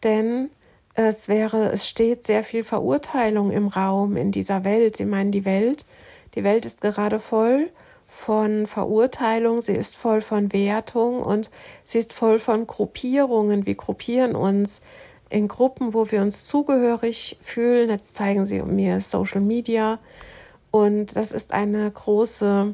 denn 0.03 0.49
es 0.95 1.27
wäre, 1.27 1.71
es 1.71 1.87
steht 1.87 2.25
sehr 2.25 2.43
viel 2.43 2.63
Verurteilung 2.63 3.51
im 3.51 3.67
Raum 3.67 4.17
in 4.17 4.31
dieser 4.31 4.63
Welt. 4.65 4.97
Sie 4.97 5.05
meinen 5.05 5.31
die 5.31 5.45
Welt, 5.45 5.85
die 6.35 6.43
Welt 6.43 6.65
ist 6.65 6.81
gerade 6.81 7.19
voll 7.19 7.69
von 8.07 8.65
Verurteilung, 8.65 9.61
sie 9.61 9.75
ist 9.75 9.95
voll 9.95 10.21
von 10.21 10.51
Wertung 10.51 11.21
und 11.21 11.51
sie 11.85 11.99
ist 11.99 12.13
voll 12.13 12.39
von 12.39 12.65
Gruppierungen. 12.65 13.67
Wir 13.67 13.75
gruppieren 13.75 14.35
uns 14.35 14.81
in 15.29 15.47
Gruppen, 15.47 15.93
wo 15.93 16.09
wir 16.11 16.21
uns 16.21 16.45
zugehörig 16.45 17.37
fühlen. 17.43 17.89
Jetzt 17.89 18.15
zeigen 18.15 18.47
sie 18.47 18.61
mir 18.63 18.99
Social 18.99 19.41
Media 19.41 19.99
und 20.71 21.15
das 21.15 21.31
ist 21.31 21.53
eine 21.53 21.89
große 21.89 22.73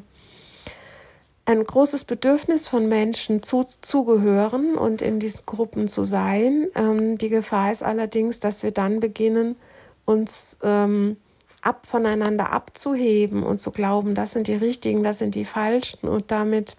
ein 1.46 1.62
großes 1.64 2.04
Bedürfnis 2.04 2.66
von 2.66 2.88
Menschen 2.88 3.42
zu, 3.42 3.64
zugehören 3.80 4.74
und 4.74 5.00
in 5.00 5.20
diesen 5.20 5.46
Gruppen 5.46 5.88
zu 5.88 6.04
sein. 6.04 6.66
Ähm, 6.74 7.18
die 7.18 7.28
Gefahr 7.28 7.72
ist 7.72 7.84
allerdings, 7.84 8.40
dass 8.40 8.64
wir 8.64 8.72
dann 8.72 9.00
beginnen, 9.00 9.56
uns 10.04 10.58
ähm, 10.62 11.16
ab 11.62 11.86
voneinander 11.86 12.52
abzuheben 12.52 13.44
und 13.44 13.58
zu 13.58 13.70
glauben, 13.70 14.14
das 14.14 14.32
sind 14.32 14.48
die 14.48 14.54
richtigen, 14.54 15.02
das 15.02 15.18
sind 15.18 15.34
die 15.34 15.44
falschen 15.44 16.08
und 16.08 16.30
damit 16.30 16.76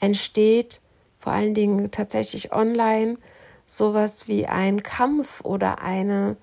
entsteht 0.00 0.80
vor 1.18 1.32
allen 1.32 1.54
Dingen 1.54 1.90
tatsächlich 1.90 2.52
online 2.52 3.18
sowas 3.66 4.26
wie 4.26 4.46
ein 4.46 4.82
Kampf 4.82 5.44
oder 5.44 5.82
eine 5.82 6.36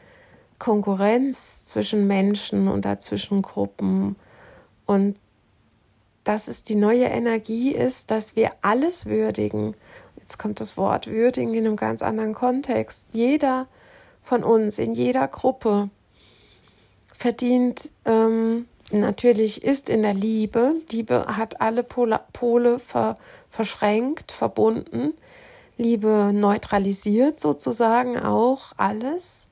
Konkurrenz 0.60 1.66
zwischen 1.66 2.08
Menschen 2.08 2.68
und 2.68 2.86
dazwischen 2.86 3.42
Gruppen. 3.42 4.16
Und 4.86 5.18
dass 6.27 6.50
es 6.50 6.63
die 6.63 6.75
neue 6.75 7.05
Energie 7.05 7.72
ist, 7.72 8.12
dass 8.12 8.36
wir 8.36 8.51
alles 8.62 9.05
würdigen. 9.05 9.75
Jetzt 10.17 10.38
kommt 10.38 10.60
das 10.60 10.75
Wort 10.75 11.07
würdigen 11.07 11.53
in 11.53 11.65
einem 11.65 11.77
ganz 11.77 12.01
anderen 12.01 12.34
Kontext. 12.34 13.07
Jeder 13.13 13.67
von 14.24 14.43
uns 14.43 14.77
in 14.77 14.93
jeder 14.93 15.29
Gruppe 15.29 15.89
verdient 17.13 17.91
ähm, 18.03 18.67
natürlich 18.91 19.63
ist 19.63 19.88
in 19.88 20.01
der 20.01 20.13
Liebe. 20.13 20.75
Liebe 20.91 21.38
hat 21.38 21.62
alle 21.62 21.84
Pole, 21.84 22.79
ver, 22.79 23.17
verschränkt, 23.50 24.34
verbunden. 24.34 25.13
Liebe 25.77 26.31
neutralisiert 26.34 27.39
sozusagen 27.39 28.19
auch 28.19 28.74
alles. 28.75 29.48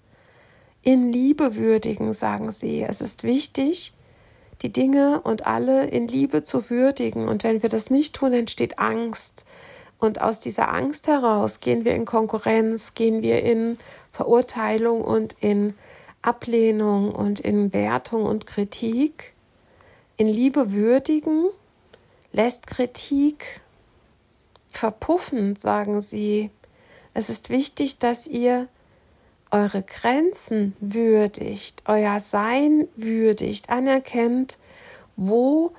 In 0.82 1.10
Liebe 1.10 1.56
würdigen, 1.56 2.12
sagen 2.12 2.52
sie. 2.52 2.84
Es 2.84 3.00
ist 3.00 3.24
wichtig, 3.24 3.94
die 4.66 4.74
Dinge 4.74 5.22
und 5.22 5.46
alle 5.46 5.86
in 5.86 6.08
Liebe 6.08 6.44
zu 6.44 6.72
würdigen. 6.72 7.28
Und 7.28 7.44
wenn 7.44 7.62
wir 7.62 7.70
das 7.70 7.92
nicht 7.92 8.16
tun, 8.16 8.34
entsteht 8.34 8.80
Angst. 8.80 9.46
Und 10.00 10.22
aus 10.22 10.40
dieser 10.40 10.74
Angst 10.74 11.08
heraus 11.08 11.60
gehen 11.60 11.86
wir 11.86 11.94
in 11.94 12.06
Konkurrenz, 12.06 12.96
gehen 12.96 13.22
wir 13.22 13.44
in 13.44 13.78
Verurteilung 14.12 15.02
und 15.02 15.36
in 15.40 15.76
Ablehnung 16.24 17.14
und 17.14 17.40
in 17.40 17.74
Wertung 17.74 18.26
und 18.26 18.48
Kritik. 18.48 19.34
In 20.18 20.28
Liebe 20.28 20.72
würdigen 20.72 21.46
lässt 22.32 22.66
Kritik 22.66 23.62
verpuffen, 24.72 25.56
sagen 25.56 26.02
sie. 26.02 26.50
Es 27.14 27.30
ist 27.30 27.52
wichtig, 27.52 28.00
dass 28.00 28.26
ihr 28.26 28.68
eure 29.56 29.84
Grenzen 29.84 30.76
würdigt, 30.82 31.82
euer 31.86 32.20
Sein 32.20 32.90
würdigt, 32.98 33.70
anerkennt, 33.70 34.58
wo 35.16 35.72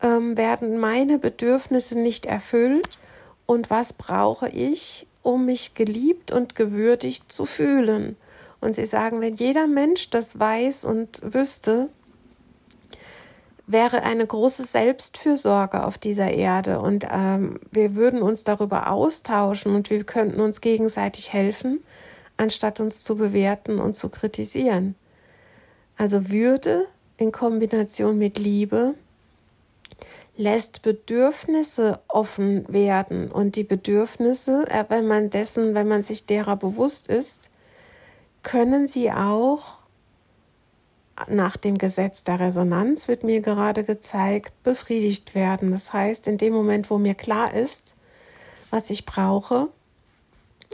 ähm, 0.00 0.38
werden 0.38 0.78
meine 0.78 1.18
Bedürfnisse 1.18 1.98
nicht 1.98 2.24
erfüllt 2.24 2.98
und 3.44 3.68
was 3.68 3.92
brauche 3.92 4.48
ich, 4.48 5.06
um 5.22 5.44
mich 5.44 5.74
geliebt 5.74 6.32
und 6.32 6.54
gewürdigt 6.54 7.30
zu 7.30 7.44
fühlen. 7.44 8.16
Und 8.62 8.74
sie 8.74 8.86
sagen, 8.86 9.20
wenn 9.20 9.34
jeder 9.34 9.66
Mensch 9.66 10.08
das 10.08 10.38
weiß 10.38 10.86
und 10.86 11.20
wüsste, 11.22 11.90
wäre 13.66 14.02
eine 14.02 14.26
große 14.26 14.64
Selbstfürsorge 14.64 15.84
auf 15.84 15.98
dieser 15.98 16.30
Erde 16.30 16.80
und 16.80 17.06
ähm, 17.12 17.60
wir 17.70 17.94
würden 17.96 18.22
uns 18.22 18.44
darüber 18.44 18.90
austauschen 18.90 19.74
und 19.74 19.90
wir 19.90 20.04
könnten 20.04 20.40
uns 20.40 20.62
gegenseitig 20.62 21.34
helfen, 21.34 21.80
anstatt 22.40 22.80
uns 22.80 23.04
zu 23.04 23.16
bewerten 23.16 23.78
und 23.78 23.94
zu 23.94 24.08
kritisieren. 24.08 24.94
Also 25.96 26.30
Würde 26.30 26.86
in 27.18 27.32
Kombination 27.32 28.18
mit 28.18 28.38
Liebe 28.38 28.94
lässt 30.36 30.80
Bedürfnisse 30.80 32.00
offen 32.08 32.66
werden 32.72 33.30
und 33.30 33.56
die 33.56 33.64
Bedürfnisse, 33.64 34.64
äh, 34.68 34.86
wenn 34.88 35.06
man 35.06 35.28
dessen, 35.28 35.74
wenn 35.74 35.86
man 35.86 36.02
sich 36.02 36.24
derer 36.24 36.56
bewusst 36.56 37.08
ist, 37.08 37.50
können 38.42 38.86
sie 38.86 39.12
auch 39.12 39.80
nach 41.28 41.58
dem 41.58 41.76
Gesetz 41.76 42.24
der 42.24 42.40
Resonanz 42.40 43.06
wird 43.06 43.24
mir 43.24 43.42
gerade 43.42 43.84
gezeigt, 43.84 44.54
befriedigt 44.62 45.34
werden. 45.34 45.70
Das 45.72 45.92
heißt, 45.92 46.26
in 46.26 46.38
dem 46.38 46.54
Moment, 46.54 46.88
wo 46.88 46.96
mir 46.96 47.14
klar 47.14 47.52
ist, 47.52 47.94
was 48.70 48.88
ich 48.88 49.04
brauche, 49.04 49.68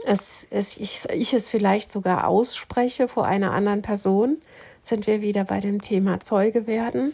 es, 0.05 0.47
es, 0.49 0.77
ich, 0.77 1.05
ich 1.09 1.33
es 1.33 1.49
vielleicht 1.49 1.91
sogar 1.91 2.27
ausspreche 2.27 3.07
vor 3.07 3.25
einer 3.25 3.51
anderen 3.51 3.81
Person, 3.81 4.37
sind 4.83 5.07
wir 5.07 5.21
wieder 5.21 5.43
bei 5.43 5.59
dem 5.59 5.81
Thema 5.81 6.19
Zeuge 6.19 6.67
werden. 6.67 7.13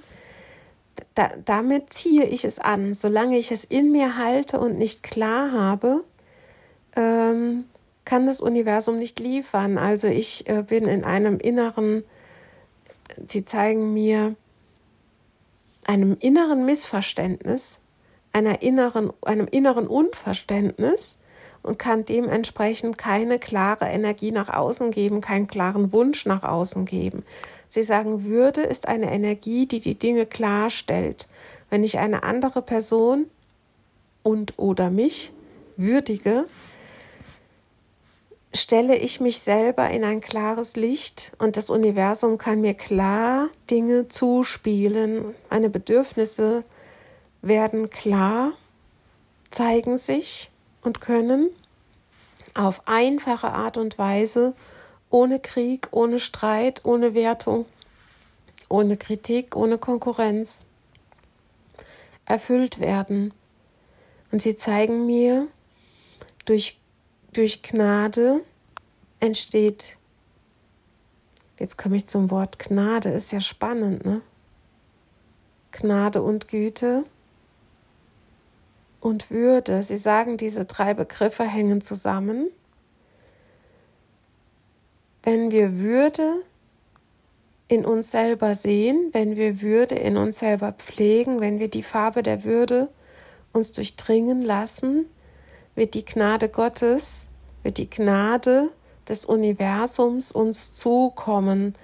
Da, 1.16 1.32
damit 1.44 1.92
ziehe 1.92 2.26
ich 2.26 2.46
es 2.46 2.60
an. 2.60 2.94
Solange 2.94 3.38
ich 3.38 3.52
es 3.52 3.64
in 3.66 3.92
mir 3.92 4.18
halte 4.18 4.60
und 4.60 4.78
nicht 4.78 5.02
klar 5.02 5.52
habe, 5.52 6.04
ähm, 6.96 7.66
kann 8.06 8.28
das 8.28 8.42
Universum 8.42 9.00
nicht 9.00 9.20
liefern. 9.20 9.78
Also 9.78 10.08
ich 10.08 10.48
äh, 10.50 10.62
bin 10.62 10.86
in 10.86 11.04
einem 11.04 11.40
inneren 11.40 12.04
sie 13.28 13.44
zeigen 13.44 13.94
mir 13.94 14.36
einem 15.86 16.16
inneren 16.20 16.66
Missverständnis, 16.66 17.80
einer 18.32 18.62
inneren, 18.62 19.12
einem 19.22 19.48
inneren 19.48 19.88
Unverständnis 19.88 21.18
und 21.64 21.80
kann 21.80 22.06
dementsprechend 22.06 22.98
keine 22.98 23.40
klare 23.40 23.86
Energie 23.86 24.32
nach 24.32 24.50
außen 24.50 24.92
geben, 24.92 25.22
keinen 25.22 25.48
klaren 25.48 25.92
Wunsch 25.94 26.26
nach 26.26 26.44
außen 26.44 26.86
geben. 26.86 27.24
Sie 27.70 27.84
sagen, 27.84 28.26
Würde 28.26 28.62
ist 28.62 28.88
eine 28.88 29.12
Energie, 29.12 29.66
die 29.66 29.80
die 29.80 29.98
Dinge 29.98 30.26
klarstellt. 30.26 31.28
Wenn 31.70 31.84
ich 31.84 31.98
eine 31.98 32.24
andere 32.24 32.62
Person 32.62 33.26
und 34.22 34.54
oder 34.58 34.92
mich 34.92 35.32
würdige, 35.76 36.46
stelle 38.54 38.96
ich 38.96 39.20
mich 39.20 39.40
selber 39.40 39.90
in 39.90 40.04
ein 40.04 40.22
klares 40.22 40.76
Licht 40.76 41.32
und 41.40 41.58
das 41.58 41.70
Universum 41.70 42.38
kann 42.38 42.62
mir 42.62 42.76
klar 42.76 43.50
Dinge 43.72 44.08
zuspielen. 44.08 45.34
Meine 45.50 45.70
Bedürfnisse 45.70 46.64
werden 47.42 47.90
klar, 47.90 48.52
zeigen 49.50 49.98
sich 49.98 50.52
und 50.84 51.02
können 51.02 51.50
auf 52.54 52.88
einfache 52.88 53.52
Art 53.52 53.78
und 53.78 53.98
Weise, 53.98 54.54
ohne 55.10 55.40
Krieg, 55.40 55.88
ohne 55.92 56.20
Streit, 56.20 56.82
ohne 56.86 57.14
Wertung, 57.14 57.66
ohne 58.70 58.98
Kritik, 58.98 59.56
ohne 59.56 59.78
Konkurrenz 59.78 60.66
erfüllt 62.26 62.80
werden. 62.80 63.34
Und 64.32 64.42
sie 64.42 64.56
zeigen 64.56 65.06
mir 65.06 65.48
durch 66.46 66.80
durch 67.34 67.64
Gnade 67.64 68.42
entsteht, 69.20 69.98
jetzt 71.60 71.78
komme 71.78 71.96
ich 71.96 72.08
zum 72.08 72.30
Wort 72.30 72.60
Gnade, 72.60 73.10
ist 73.10 73.32
ja 73.32 73.42
spannend, 73.42 74.06
ne? 74.06 74.22
Gnade 75.72 76.22
und 76.22 76.48
Güte 76.48 77.04
und 79.04 79.30
Würde. 79.30 79.84
Sie 79.84 79.98
sagen, 79.98 80.38
diese 80.38 80.66
drei 80.66 80.94
Begriffe 80.94 81.44
hängen 81.44 81.82
zusammen. 81.82 82.48
Wenn 85.22 85.52
wir 85.52 85.78
Würde 85.78 86.42
in 87.68 87.86
uns 87.86 88.12
selber 88.12 88.56
sehen, 88.56 89.10
wenn 89.12 89.36
wir 89.36 89.62
Würde 89.62 89.96
in 89.96 90.18
uns 90.18 90.40
selber 90.40 90.72
pflegen, 90.72 91.42
wenn 91.42 91.60
wir 91.60 91.70
die 91.70 91.84
Farbe 91.84 92.24
der 92.24 92.44
Würde 92.44 92.90
uns 93.52 93.72
durchdringen 93.72 94.42
lassen, 94.42 95.06
wird 95.76 95.96
die 95.96 96.06
Gnade 96.06 96.50
Gottes, 96.50 97.28
wird 97.62 97.78
die 97.78 97.90
Gnade 97.90 98.70
des 99.08 99.26
Universums 99.26 100.32
uns 100.32 100.74
zukommen. 100.74 101.76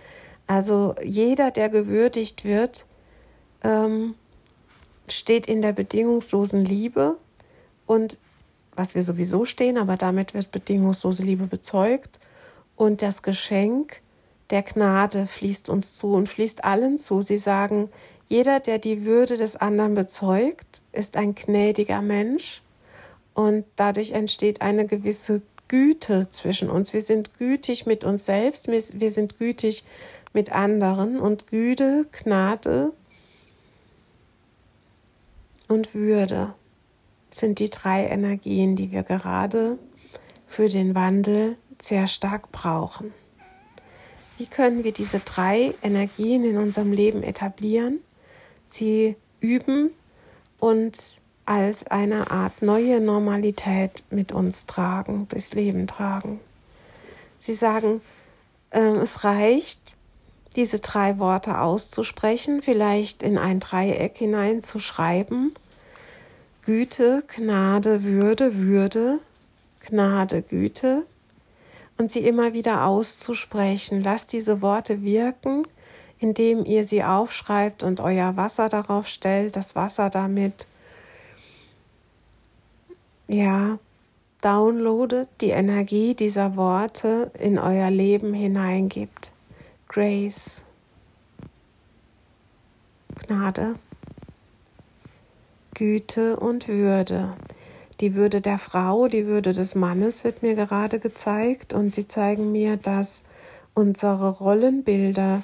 Also 0.47 0.95
jeder, 1.03 1.51
der 1.51 1.69
gewürdigt 1.69 2.45
wird, 2.45 2.85
ähm, 3.63 4.15
steht 5.11 5.47
in 5.47 5.61
der 5.61 5.73
bedingungslosen 5.73 6.65
Liebe 6.65 7.15
und 7.85 8.17
was 8.75 8.95
wir 8.95 9.03
sowieso 9.03 9.45
stehen, 9.45 9.77
aber 9.77 9.97
damit 9.97 10.33
wird 10.33 10.51
bedingungslose 10.51 11.23
Liebe 11.23 11.47
bezeugt 11.47 12.19
und 12.75 13.01
das 13.01 13.23
Geschenk 13.23 14.01
der 14.49 14.63
Gnade 14.63 15.27
fließt 15.27 15.69
uns 15.69 15.95
zu 15.95 16.13
und 16.13 16.29
fließt 16.29 16.63
allen 16.63 16.97
zu. 16.97 17.21
Sie 17.21 17.39
sagen, 17.39 17.89
jeder, 18.29 18.59
der 18.59 18.79
die 18.79 19.05
Würde 19.05 19.37
des 19.37 19.55
anderen 19.55 19.95
bezeugt, 19.95 20.81
ist 20.91 21.17
ein 21.17 21.35
gnädiger 21.35 22.01
Mensch 22.01 22.61
und 23.33 23.65
dadurch 23.75 24.11
entsteht 24.11 24.61
eine 24.61 24.85
gewisse 24.85 25.41
Güte 25.67 26.29
zwischen 26.31 26.69
uns. 26.69 26.93
Wir 26.93 27.01
sind 27.01 27.37
gütig 27.37 27.85
mit 27.85 28.03
uns 28.03 28.25
selbst, 28.25 28.67
wir 28.67 29.11
sind 29.11 29.37
gütig 29.37 29.83
mit 30.33 30.51
anderen 30.51 31.19
und 31.19 31.47
Güte, 31.47 32.05
Gnade 32.11 32.91
und 35.69 35.95
Würde 35.95 36.53
sind 37.29 37.59
die 37.59 37.69
drei 37.69 38.07
Energien, 38.07 38.75
die 38.75 38.91
wir 38.91 39.03
gerade 39.03 39.77
für 40.47 40.67
den 40.67 40.95
Wandel 40.95 41.57
sehr 41.81 42.07
stark 42.07 42.51
brauchen. 42.51 43.13
Wie 44.37 44.47
können 44.47 44.83
wir 44.83 44.91
diese 44.91 45.19
drei 45.19 45.75
Energien 45.81 46.43
in 46.43 46.57
unserem 46.57 46.91
Leben 46.91 47.23
etablieren, 47.23 47.99
sie 48.67 49.15
üben 49.39 49.91
und 50.59 51.19
als 51.45 51.87
eine 51.87 52.29
Art 52.31 52.61
neue 52.61 52.99
Normalität 52.99 54.03
mit 54.11 54.31
uns 54.31 54.65
tragen, 54.65 55.27
durchs 55.29 55.53
Leben 55.53 55.87
tragen. 55.87 56.39
Sie 57.39 57.53
sagen, 57.53 58.01
äh, 58.69 58.79
es 58.79 59.23
reicht, 59.23 59.97
diese 60.55 60.79
drei 60.79 61.19
Worte 61.19 61.59
auszusprechen, 61.59 62.61
vielleicht 62.61 63.23
in 63.23 63.37
ein 63.37 63.59
Dreieck 63.59 64.17
hineinzuschreiben. 64.17 65.53
Güte, 66.65 67.23
Gnade, 67.35 68.03
Würde, 68.03 68.57
Würde, 68.57 69.19
Gnade, 69.87 70.41
Güte. 70.41 71.03
und 71.99 72.09
sie 72.09 72.19
immer 72.19 72.53
wieder 72.53 72.85
auszusprechen. 72.85 74.01
Lasst 74.01 74.31
diese 74.33 74.61
Worte 74.61 75.03
wirken, 75.03 75.67
indem 76.17 76.65
ihr 76.65 76.85
sie 76.85 77.03
aufschreibt 77.03 77.83
und 77.83 77.99
euer 77.99 78.35
Wasser 78.37 78.69
darauf 78.69 79.07
stellt, 79.07 79.55
das 79.55 79.75
Wasser 79.75 80.09
damit 80.09 80.65
ja 83.27 83.77
downloadet, 84.41 85.27
die 85.41 85.49
Energie 85.49 86.15
dieser 86.15 86.55
Worte 86.55 87.31
in 87.37 87.59
euer 87.59 87.91
Leben 87.91 88.33
hineingibt. 88.33 89.31
Grace, 89.91 90.61
Gnade, 93.25 93.73
Güte 95.73 96.35
und 96.39 96.67
Würde. 96.67 97.33
Die 97.99 98.13
Würde 98.13 98.39
der 98.39 98.59
Frau, 98.59 99.07
die 99.07 99.25
Würde 99.25 99.51
des 99.51 99.73
Mannes 99.73 100.23
wird 100.23 100.43
mir 100.43 100.53
gerade 100.53 100.99
gezeigt 100.99 101.73
und 101.73 101.95
sie 101.95 102.05
zeigen 102.05 102.51
mir, 102.51 102.77
dass 102.77 103.23
unsere 103.73 104.29
Rollenbilder 104.29 105.41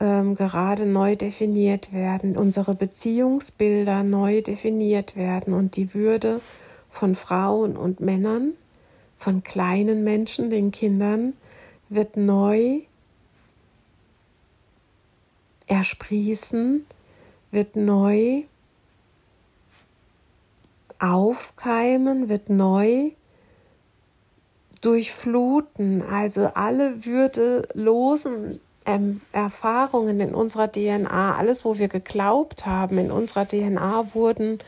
ähm, 0.00 0.34
gerade 0.34 0.84
neu 0.84 1.14
definiert 1.14 1.92
werden, 1.92 2.36
unsere 2.36 2.74
Beziehungsbilder 2.74 4.02
neu 4.02 4.42
definiert 4.42 5.14
werden 5.14 5.54
und 5.54 5.76
die 5.76 5.94
Würde 5.94 6.40
von 6.90 7.14
Frauen 7.14 7.76
und 7.76 8.00
Männern, 8.00 8.54
von 9.16 9.44
kleinen 9.44 10.02
Menschen, 10.02 10.50
den 10.50 10.72
Kindern, 10.72 11.34
wird 11.88 12.16
neu 12.16 12.80
ersprießen, 15.70 16.84
wird 17.50 17.76
neu 17.76 18.42
aufkeimen, 20.98 22.28
wird 22.28 22.50
neu 22.50 23.12
durchfluten. 24.82 26.02
Also 26.02 26.46
alle 26.54 27.04
würdelosen 27.04 28.60
ähm, 28.84 29.20
Erfahrungen 29.32 30.20
in 30.20 30.34
unserer 30.34 30.70
DNA, 30.70 31.36
alles, 31.36 31.64
wo 31.64 31.78
wir 31.78 31.88
geglaubt 31.88 32.66
haben, 32.66 32.98
in 32.98 33.10
unserer 33.10 33.46
DNA 33.46 34.14
wurden 34.14 34.58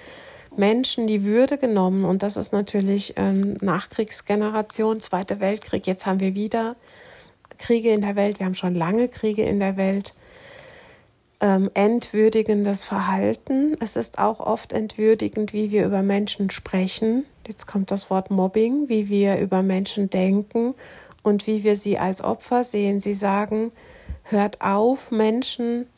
Menschen 0.56 1.06
die 1.06 1.24
Würde 1.24 1.58
genommen. 1.58 2.04
Und 2.04 2.22
das 2.22 2.36
ist 2.36 2.52
natürlich 2.52 3.14
ähm, 3.16 3.56
Nachkriegsgeneration, 3.60 5.00
Zweiter 5.00 5.40
Weltkrieg. 5.40 5.86
Jetzt 5.86 6.06
haben 6.06 6.20
wir 6.20 6.34
wieder 6.34 6.76
Kriege 7.58 7.90
in 7.90 8.02
der 8.02 8.16
Welt. 8.16 8.38
Wir 8.38 8.46
haben 8.46 8.54
schon 8.54 8.74
lange 8.74 9.08
Kriege 9.08 9.42
in 9.42 9.58
der 9.58 9.76
Welt 9.76 10.12
ähm, 11.42 11.70
entwürdigendes 11.74 12.84
Verhalten. 12.84 13.76
Es 13.80 13.96
ist 13.96 14.18
auch 14.18 14.38
oft 14.38 14.72
entwürdigend, 14.72 15.52
wie 15.52 15.72
wir 15.72 15.84
über 15.84 16.02
Menschen 16.02 16.50
sprechen. 16.50 17.26
Jetzt 17.46 17.66
kommt 17.66 17.90
das 17.90 18.08
Wort 18.08 18.30
Mobbing, 18.30 18.88
wie 18.88 19.08
wir 19.08 19.38
über 19.38 19.62
Menschen 19.62 20.08
denken 20.08 20.74
und 21.22 21.48
wie 21.48 21.64
wir 21.64 21.76
sie 21.76 21.98
als 21.98 22.22
Opfer 22.22 22.62
sehen. 22.62 23.00
Sie 23.00 23.14
sagen, 23.14 23.72
hört 24.22 24.60
auf, 24.60 25.10
Menschen 25.10 25.88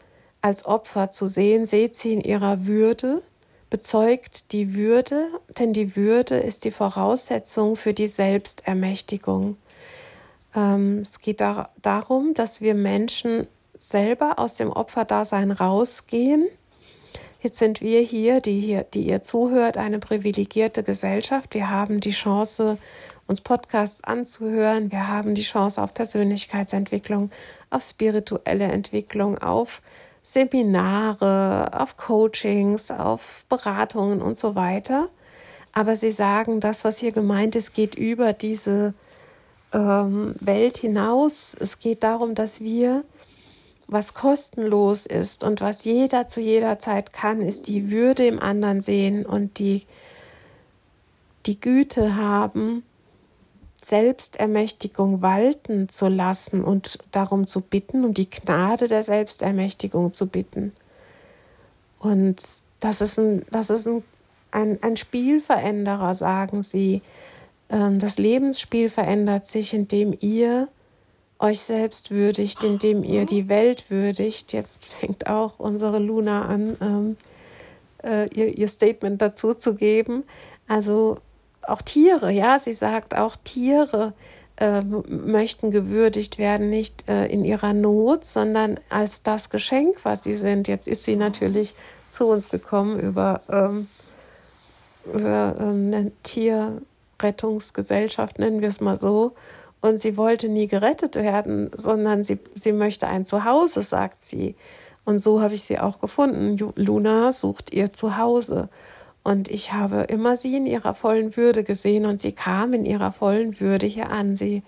als 0.40 0.64
Opfer 0.64 1.10
zu 1.10 1.26
sehen, 1.26 1.66
seht 1.66 1.94
sie 1.94 2.14
in 2.14 2.22
ihrer 2.22 2.66
Würde, 2.66 3.22
bezeugt 3.68 4.50
die 4.52 4.74
Würde, 4.74 5.28
denn 5.58 5.74
die 5.74 5.94
Würde 5.94 6.36
ist 6.36 6.64
die 6.64 6.70
Voraussetzung 6.70 7.76
für 7.76 7.92
die 7.92 8.08
Selbstermächtigung. 8.08 9.58
Ähm, 10.54 11.00
es 11.00 11.20
geht 11.20 11.42
da, 11.42 11.68
darum, 11.82 12.32
dass 12.32 12.62
wir 12.62 12.74
Menschen 12.74 13.46
selber 13.88 14.38
aus 14.38 14.56
dem 14.56 14.70
Opferdasein 14.70 15.50
rausgehen. 15.50 16.48
Jetzt 17.40 17.58
sind 17.58 17.82
wir 17.82 18.00
hier, 18.00 18.40
die 18.40 18.58
hier, 18.58 18.84
die 18.84 19.02
ihr 19.02 19.20
zuhört, 19.20 19.76
eine 19.76 19.98
privilegierte 19.98 20.82
Gesellschaft. 20.82 21.52
Wir 21.52 21.68
haben 21.68 22.00
die 22.00 22.12
Chance, 22.12 22.78
uns 23.26 23.42
Podcasts 23.42 24.02
anzuhören. 24.02 24.90
Wir 24.90 25.08
haben 25.08 25.34
die 25.34 25.42
Chance 25.42 25.82
auf 25.82 25.92
Persönlichkeitsentwicklung, 25.92 27.30
auf 27.68 27.82
spirituelle 27.82 28.64
Entwicklung, 28.64 29.36
auf 29.36 29.82
Seminare, 30.22 31.70
auf 31.78 31.98
Coachings, 31.98 32.90
auf 32.90 33.44
Beratungen 33.50 34.22
und 34.22 34.38
so 34.38 34.54
weiter. 34.54 35.10
Aber 35.72 35.96
sie 35.96 36.12
sagen, 36.12 36.60
das, 36.60 36.84
was 36.84 36.98
hier 36.98 37.12
gemeint 37.12 37.54
ist, 37.56 37.74
geht 37.74 37.94
über 37.94 38.32
diese 38.32 38.94
ähm, 39.74 40.34
Welt 40.40 40.78
hinaus. 40.78 41.54
Es 41.60 41.78
geht 41.78 42.02
darum, 42.02 42.34
dass 42.34 42.62
wir 42.62 43.04
was 43.86 44.14
kostenlos 44.14 45.06
ist 45.06 45.44
und 45.44 45.60
was 45.60 45.84
jeder 45.84 46.26
zu 46.26 46.40
jeder 46.40 46.78
Zeit 46.78 47.12
kann, 47.12 47.40
ist 47.40 47.66
die 47.66 47.90
Würde 47.90 48.26
im 48.26 48.40
anderen 48.40 48.80
sehen 48.80 49.26
und 49.26 49.58
die, 49.58 49.82
die 51.46 51.60
Güte 51.60 52.16
haben, 52.16 52.82
Selbstermächtigung 53.84 55.20
walten 55.20 55.90
zu 55.90 56.08
lassen 56.08 56.64
und 56.64 56.98
darum 57.12 57.46
zu 57.46 57.60
bitten, 57.60 58.04
um 58.04 58.14
die 58.14 58.30
Gnade 58.30 58.88
der 58.88 59.02
Selbstermächtigung 59.02 60.14
zu 60.14 60.26
bitten. 60.26 60.72
Und 61.98 62.36
das 62.80 63.02
ist 63.02 63.18
ein, 63.18 63.44
das 63.50 63.68
ist 63.68 63.86
ein, 63.86 64.02
ein, 64.50 64.82
ein 64.82 64.96
Spielveränderer, 64.96 66.14
sagen 66.14 66.62
sie. 66.62 67.02
Ähm, 67.68 67.98
das 67.98 68.16
Lebensspiel 68.16 68.88
verändert 68.88 69.46
sich, 69.46 69.74
indem 69.74 70.16
ihr 70.18 70.68
euch 71.44 71.60
selbst 71.60 72.10
würdigt, 72.10 72.64
indem 72.64 73.04
ihr 73.04 73.26
die 73.26 73.48
Welt 73.48 73.90
würdigt. 73.90 74.52
Jetzt 74.52 74.94
fängt 74.94 75.26
auch 75.26 75.58
unsere 75.58 75.98
Luna 75.98 76.46
an, 76.46 76.76
ähm, 76.80 77.16
äh, 78.02 78.28
ihr, 78.34 78.56
ihr 78.56 78.68
Statement 78.68 79.20
dazu 79.20 79.52
zu 79.54 79.74
geben. 79.74 80.24
Also 80.68 81.18
auch 81.62 81.82
Tiere, 81.82 82.30
ja, 82.30 82.58
sie 82.58 82.74
sagt 82.74 83.16
auch 83.16 83.36
Tiere 83.44 84.12
äh, 84.56 84.82
möchten 84.82 85.70
gewürdigt 85.70 86.38
werden, 86.38 86.70
nicht 86.70 87.08
äh, 87.08 87.26
in 87.26 87.44
ihrer 87.44 87.72
Not, 87.72 88.24
sondern 88.24 88.78
als 88.88 89.22
das 89.22 89.50
Geschenk, 89.50 89.96
was 90.04 90.22
sie 90.22 90.36
sind. 90.36 90.68
Jetzt 90.68 90.88
ist 90.88 91.04
sie 91.04 91.16
natürlich 91.16 91.74
zu 92.10 92.26
uns 92.26 92.48
gekommen 92.48 92.98
über, 93.00 93.42
ähm, 93.50 93.88
über 95.12 95.56
ähm, 95.58 95.92
eine 95.92 96.12
Tierrettungsgesellschaft, 96.22 98.38
nennen 98.38 98.60
wir 98.60 98.68
es 98.68 98.80
mal 98.80 99.00
so. 99.00 99.34
Und 99.84 99.98
sie 99.98 100.16
wollte 100.16 100.48
nie 100.48 100.66
gerettet 100.66 101.14
werden, 101.14 101.70
sondern 101.76 102.24
sie, 102.24 102.38
sie 102.54 102.72
möchte 102.72 103.06
ein 103.06 103.26
Zuhause, 103.26 103.82
sagt 103.82 104.24
sie. 104.24 104.54
Und 105.04 105.18
so 105.18 105.42
habe 105.42 105.52
ich 105.52 105.64
sie 105.64 105.78
auch 105.78 105.98
gefunden. 105.98 106.56
Luna 106.74 107.32
sucht 107.32 107.70
ihr 107.70 107.92
Zuhause. 107.92 108.70
Und 109.24 109.50
ich 109.50 109.74
habe 109.74 110.04
immer 110.04 110.38
sie 110.38 110.56
in 110.56 110.64
ihrer 110.64 110.94
vollen 110.94 111.36
Würde 111.36 111.64
gesehen 111.64 112.06
und 112.06 112.18
sie 112.18 112.32
kam 112.32 112.72
in 112.72 112.86
ihrer 112.86 113.12
vollen 113.12 113.60
Würde 113.60 113.84
hier 113.84 114.08
an. 114.08 114.36
Sie 114.36 114.62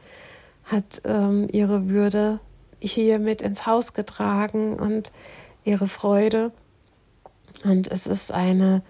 hat 0.64 1.00
ähm, 1.06 1.48
ihre 1.50 1.88
Würde 1.88 2.38
hier 2.78 3.18
mit 3.18 3.40
ins 3.40 3.64
Haus 3.64 3.94
getragen 3.94 4.74
und 4.74 5.12
ihre 5.64 5.88
Freude. 5.88 6.52
Und 7.64 7.90
es 7.90 8.06
ist 8.06 8.32
eine, 8.32 8.82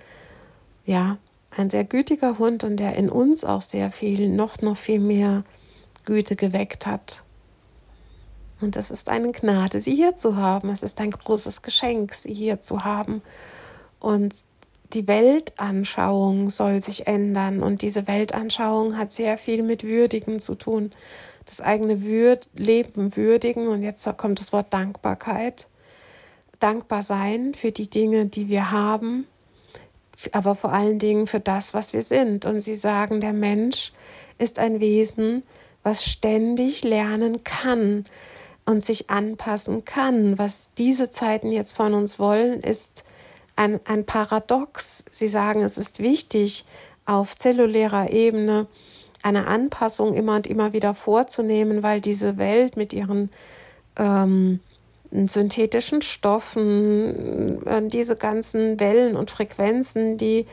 ja, 0.86 1.18
ein 1.56 1.70
sehr 1.70 1.84
gütiger 1.84 2.36
Hund 2.40 2.64
und 2.64 2.78
der 2.78 2.96
in 2.96 3.10
uns 3.10 3.44
auch 3.44 3.62
sehr 3.62 3.92
viel, 3.92 4.28
noch, 4.28 4.60
noch 4.60 4.76
viel 4.76 4.98
mehr 4.98 5.44
Güte 6.06 6.34
geweckt 6.34 6.86
hat. 6.86 7.22
Und 8.62 8.76
es 8.76 8.90
ist 8.90 9.10
eine 9.10 9.32
Gnade, 9.32 9.82
sie 9.82 9.94
hier 9.94 10.16
zu 10.16 10.36
haben. 10.36 10.70
Es 10.70 10.82
ist 10.82 10.98
ein 11.00 11.10
großes 11.10 11.60
Geschenk, 11.60 12.14
sie 12.14 12.32
hier 12.32 12.60
zu 12.62 12.84
haben. 12.84 13.20
Und 14.00 14.34
die 14.94 15.06
Weltanschauung 15.06 16.48
soll 16.48 16.80
sich 16.80 17.06
ändern. 17.06 17.62
Und 17.62 17.82
diese 17.82 18.06
Weltanschauung 18.06 18.96
hat 18.96 19.12
sehr 19.12 19.36
viel 19.36 19.62
mit 19.62 19.84
Würdigen 19.84 20.40
zu 20.40 20.54
tun. 20.54 20.92
Das 21.44 21.60
eigene 21.60 22.02
Würd 22.02 22.48
Leben 22.54 23.14
würdigen. 23.14 23.68
Und 23.68 23.82
jetzt 23.82 24.08
kommt 24.16 24.40
das 24.40 24.54
Wort 24.54 24.72
Dankbarkeit. 24.72 25.66
Dankbar 26.60 27.02
sein 27.02 27.52
für 27.54 27.72
die 27.72 27.90
Dinge, 27.90 28.26
die 28.26 28.48
wir 28.48 28.70
haben, 28.70 29.26
aber 30.32 30.54
vor 30.54 30.72
allen 30.72 30.98
Dingen 30.98 31.26
für 31.26 31.40
das, 31.40 31.74
was 31.74 31.92
wir 31.92 32.02
sind. 32.02 32.46
Und 32.46 32.62
sie 32.62 32.76
sagen, 32.76 33.20
der 33.20 33.34
Mensch 33.34 33.92
ist 34.38 34.58
ein 34.58 34.80
Wesen, 34.80 35.42
was 35.86 36.04
ständig 36.04 36.82
lernen 36.82 37.44
kann 37.44 38.06
und 38.64 38.82
sich 38.82 39.08
anpassen 39.08 39.84
kann. 39.84 40.36
Was 40.36 40.70
diese 40.76 41.10
Zeiten 41.10 41.52
jetzt 41.52 41.70
von 41.70 41.94
uns 41.94 42.18
wollen, 42.18 42.60
ist 42.60 43.04
ein, 43.54 43.78
ein 43.84 44.04
Paradox. 44.04 45.04
Sie 45.12 45.28
sagen, 45.28 45.62
es 45.62 45.78
ist 45.78 46.00
wichtig, 46.00 46.64
auf 47.04 47.36
zellulärer 47.36 48.10
Ebene 48.10 48.66
eine 49.22 49.46
Anpassung 49.46 50.14
immer 50.14 50.34
und 50.34 50.48
immer 50.48 50.72
wieder 50.72 50.92
vorzunehmen, 50.92 51.84
weil 51.84 52.00
diese 52.00 52.36
Welt 52.36 52.76
mit 52.76 52.92
ihren 52.92 53.30
ähm, 53.94 54.58
synthetischen 55.12 56.02
Stoffen, 56.02 57.64
äh, 57.64 57.86
diese 57.86 58.16
ganzen 58.16 58.80
Wellen 58.80 59.16
und 59.16 59.30
Frequenzen, 59.30 60.18
die 60.18 60.46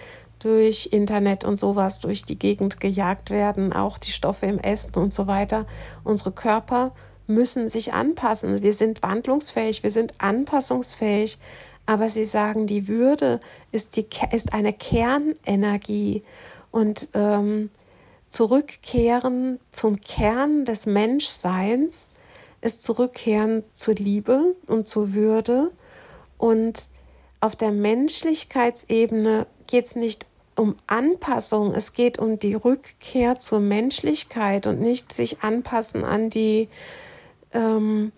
durch 0.43 0.89
Internet 0.91 1.45
und 1.45 1.57
sowas 1.57 1.99
durch 1.99 2.23
die 2.23 2.37
Gegend 2.37 2.79
gejagt 2.79 3.29
werden, 3.29 3.73
auch 3.73 3.97
die 3.97 4.11
Stoffe 4.11 4.45
im 4.45 4.59
Essen 4.59 4.95
und 4.95 5.13
so 5.13 5.27
weiter. 5.27 5.65
Unsere 6.03 6.31
Körper 6.31 6.93
müssen 7.27 7.69
sich 7.69 7.93
anpassen. 7.93 8.61
Wir 8.61 8.73
sind 8.73 9.01
wandlungsfähig, 9.01 9.83
wir 9.83 9.91
sind 9.91 10.13
anpassungsfähig, 10.17 11.37
aber 11.85 12.09
sie 12.09 12.25
sagen, 12.25 12.67
die 12.67 12.87
Würde 12.87 13.39
ist, 13.71 13.95
die, 13.95 14.05
ist 14.31 14.53
eine 14.53 14.73
Kernenergie 14.73 16.23
und 16.71 17.09
ähm, 17.13 17.69
zurückkehren 18.29 19.59
zum 19.71 20.01
Kern 20.01 20.65
des 20.65 20.85
Menschseins, 20.85 22.07
ist 22.61 22.83
zurückkehren 22.83 23.63
zur 23.73 23.95
Liebe 23.95 24.55
und 24.67 24.87
zur 24.87 25.13
Würde. 25.13 25.71
Und 26.37 26.87
auf 27.41 27.55
der 27.55 27.71
Menschlichkeitsebene 27.71 29.45
geht 29.67 29.85
es 29.85 29.95
nicht 29.95 30.25
um 30.55 30.75
Anpassung, 30.87 31.73
es 31.73 31.93
geht 31.93 32.19
um 32.19 32.39
die 32.39 32.53
Rückkehr 32.53 33.39
zur 33.39 33.59
Menschlichkeit 33.59 34.67
und 34.67 34.79
nicht 34.79 35.11
sich 35.11 35.41
anpassen 35.41 36.03
an 36.03 36.29
die 36.29 36.69
ähm, 37.53 38.11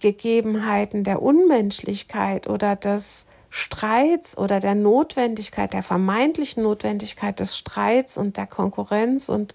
Gegebenheiten 0.00 1.04
der 1.04 1.22
Unmenschlichkeit 1.22 2.48
oder 2.48 2.76
des 2.76 3.26
Streits 3.50 4.36
oder 4.36 4.60
der 4.60 4.74
Notwendigkeit, 4.74 5.72
der 5.72 5.82
vermeintlichen 5.82 6.62
Notwendigkeit 6.62 7.40
des 7.40 7.56
Streits 7.56 8.18
und 8.18 8.36
der 8.36 8.46
Konkurrenz 8.46 9.28
und 9.28 9.54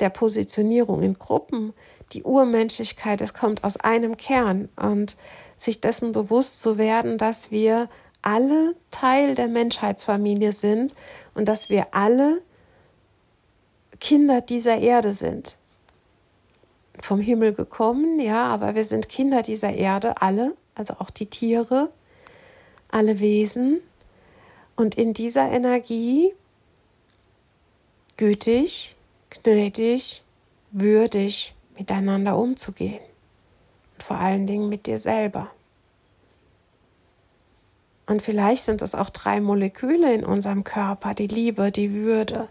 der 0.00 0.10
Positionierung 0.10 1.02
in 1.02 1.14
Gruppen. 1.14 1.72
Die 2.12 2.22
Urmenschlichkeit, 2.22 3.20
es 3.20 3.34
kommt 3.34 3.64
aus 3.64 3.76
einem 3.76 4.16
Kern 4.16 4.68
und 4.76 5.16
sich 5.56 5.80
dessen 5.80 6.12
bewusst 6.12 6.60
zu 6.60 6.78
werden, 6.78 7.18
dass 7.18 7.50
wir 7.50 7.88
alle 8.22 8.74
Teil 8.90 9.34
der 9.34 9.48
Menschheitsfamilie 9.48 10.52
sind 10.52 10.94
und 11.34 11.46
dass 11.46 11.68
wir 11.70 11.88
alle 11.92 12.42
Kinder 14.00 14.40
dieser 14.40 14.78
Erde 14.78 15.12
sind. 15.12 15.56
Vom 17.00 17.20
Himmel 17.20 17.52
gekommen, 17.52 18.20
ja, 18.20 18.46
aber 18.46 18.74
wir 18.74 18.84
sind 18.84 19.08
Kinder 19.08 19.42
dieser 19.42 19.72
Erde, 19.72 20.20
alle, 20.20 20.56
also 20.74 20.94
auch 20.98 21.10
die 21.10 21.26
Tiere, 21.26 21.90
alle 22.88 23.20
Wesen. 23.20 23.80
Und 24.74 24.96
in 24.96 25.14
dieser 25.14 25.50
Energie 25.50 26.32
gütig, 28.16 28.96
gnädig, 29.30 30.22
würdig 30.70 31.54
miteinander 31.76 32.36
umzugehen. 32.36 33.00
Und 33.94 34.02
vor 34.02 34.18
allen 34.18 34.46
Dingen 34.46 34.68
mit 34.68 34.86
dir 34.86 34.98
selber. 34.98 35.50
Und 38.08 38.22
vielleicht 38.22 38.64
sind 38.64 38.80
es 38.80 38.94
auch 38.94 39.10
drei 39.10 39.38
Moleküle 39.38 40.14
in 40.14 40.24
unserem 40.24 40.64
Körper, 40.64 41.12
die 41.12 41.26
Liebe, 41.26 41.70
die 41.70 41.92
Würde, 41.92 42.48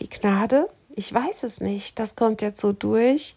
die 0.00 0.10
Gnade. 0.10 0.68
Ich 0.96 1.14
weiß 1.14 1.44
es 1.44 1.60
nicht, 1.60 2.00
das 2.00 2.16
kommt 2.16 2.42
jetzt 2.42 2.60
so 2.60 2.72
durch. 2.72 3.36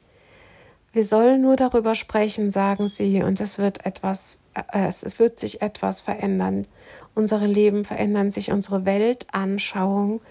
Wir 0.94 1.04
sollen 1.04 1.44
nur 1.44 1.56
darüber 1.56 1.94
sprechen, 1.94 2.50
sagen 2.50 2.90
sie, 2.90 3.22
und 3.22 3.40
es 3.40 3.60
wird 3.60 3.86
etwas, 3.86 4.40
äh, 4.56 4.88
es 4.88 5.20
wird 5.20 5.38
sich 5.38 5.62
etwas 5.62 6.02
verändern. 6.02 6.66
Unsere 7.14 7.46
Leben 7.46 7.86
verändern 7.86 8.32
sich, 8.32 8.52
unsere 8.52 8.86
Weltanschauung 8.86 10.22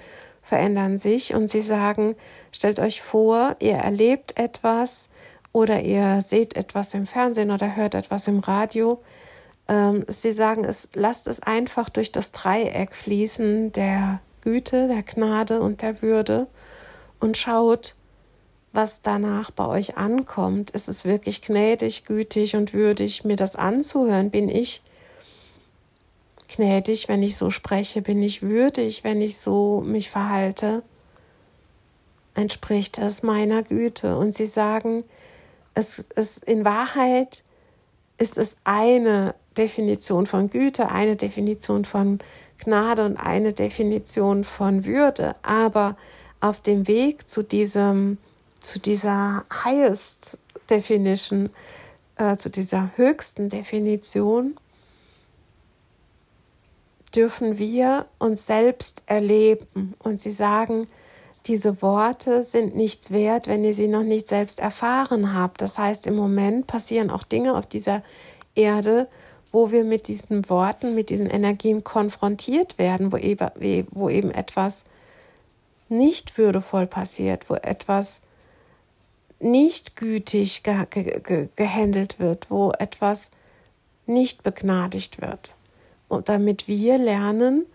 verändern 0.43 0.99
sich. 0.99 1.35
Und 1.35 1.51
sie 1.51 1.63
sagen, 1.63 2.17
stellt 2.51 2.81
euch 2.81 3.01
vor, 3.01 3.55
ihr 3.61 3.77
erlebt 3.77 4.41
etwas 4.41 5.09
oder 5.53 5.83
ihr 5.83 6.21
seht 6.21 6.57
etwas 6.57 6.95
im 6.95 7.07
Fernsehen 7.07 7.53
oder 7.53 7.77
hört 7.77 7.95
etwas 7.95 8.27
im 8.27 8.41
Radio 8.41 9.01
ähm, 9.69 10.05
sie 10.09 10.33
sagen, 10.33 10.65
es, 10.65 10.89
lasst 10.95 11.29
es 11.29 11.41
einfach 11.41 11.89
durch 11.89 12.11
das 12.11 12.33
Dreieck 12.33 12.95
fließen 12.95 13.73
der 13.73 14.21
Güte, 14.41 14.89
der 14.89 15.03
Gnade 15.03 15.61
und 15.61 15.83
der 15.83 16.01
Würde 16.03 16.47
und 17.21 17.37
schaut, 17.37 17.95
was 18.73 19.03
danach 19.03 19.51
bei 19.51 19.67
euch 19.67 19.97
ankommt. 19.97 20.71
Ist 20.71 20.89
es 20.89 21.05
wirklich 21.05 21.43
gnädig, 21.43 22.05
gütig 22.05 22.57
und 22.57 22.73
würdig, 22.73 23.25
mir 23.25 23.37
das 23.37 23.57
anzuhören? 23.57 24.31
Bin 24.31 24.49
ich 24.49 24.83
gnädig, 26.49 27.09
wenn 27.09 27.23
ich 27.23 27.37
so 27.37 27.51
spreche? 27.51 28.03
Bin 28.03 28.23
ich 28.23 28.43
würdig, 28.43 29.05
wenn 29.05 29.21
ich 29.21 29.39
so 29.39 29.83
mich 29.85 30.11
verhalte? 30.11 30.83
Entspricht 32.35 32.99
es 32.99 33.23
meiner 33.23 33.63
Güte? 33.63 34.17
Und 34.17 34.35
sie 34.35 34.47
sagen, 34.47 35.05
es 35.75 35.99
ist 35.99 36.45
in 36.45 36.65
Wahrheit 36.65 37.43
ist 38.19 38.37
es 38.37 38.57
eine 38.65 39.35
Definition 39.59 40.27
von 40.27 40.51
Güte, 40.51 40.91
eine 40.91 41.17
Definition 41.17 41.85
von 41.85 42.21
Gnade 42.59 43.05
und 43.05 43.17
eine 43.17 43.53
Definition 43.53 44.45
von 44.45 44.85
Würde. 44.85 45.37
Aber 45.43 45.97
auf 46.41 46.61
dem 46.61 46.87
Weg 46.89 47.29
zu 47.29 47.43
diesem, 47.43 48.19
zu 48.61 48.79
dieser 48.79 49.45
highest 49.65 50.39
Definition, 50.71 51.51
äh, 52.17 52.37
zu 52.37 52.51
dieser 52.51 52.93
höchsten 52.97 53.49
Definition, 53.49 54.57
dürfen 57.15 57.59
wir 57.59 58.07
uns 58.19 58.47
selbst 58.47 59.03
erleben. 59.07 59.95
Und 59.99 60.21
sie 60.21 60.33
sagen, 60.33 60.89
diese 61.47 61.81
Worte 61.81 62.45
sind 62.45 62.77
nichts 62.77 63.11
wert, 63.11 63.47
wenn 63.47 63.65
ihr 63.65 63.75
sie 63.75 63.89
noch 63.89 64.03
nicht 64.03 64.29
selbst 64.29 64.61
erfahren 64.61 65.35
habt. 65.35 65.63
Das 65.63 65.79
heißt, 65.79 66.07
im 66.07 66.17
Moment 66.17 66.67
passieren 66.67 67.11
auch 67.11 67.23
Dinge 67.23 67.57
auf 67.57 67.67
dieser 67.67 68.03
Erde, 68.55 69.09
wo 69.53 69.71
wir 69.71 69.85
mit 69.85 70.09
diesen 70.09 70.49
Worten, 70.49 70.95
mit 70.95 71.11
diesen 71.11 71.29
Energien 71.29 71.85
konfrontiert 71.85 72.79
werden, 72.79 73.13
wo 73.13 73.17
eben, 73.17 73.87
wo 73.91 74.09
eben 74.09 74.31
etwas 74.31 74.85
nicht 75.89 76.37
würdevoll 76.37 76.87
passiert, 76.87 77.49
wo 77.49 77.55
etwas 77.55 78.21
nicht 79.41 79.97
gütig 79.97 80.63
ge 80.63 80.85
ge 80.91 81.49
gehandelt 81.57 82.19
wird, 82.19 82.51
wo 82.51 82.73
etwas 82.73 83.31
nicht 84.07 84.43
begnadigt 84.43 85.21
wird. 85.21 85.55
Und 86.09 86.29
damit 86.29 86.67
wir 86.67 86.99
lernen, 86.99 87.67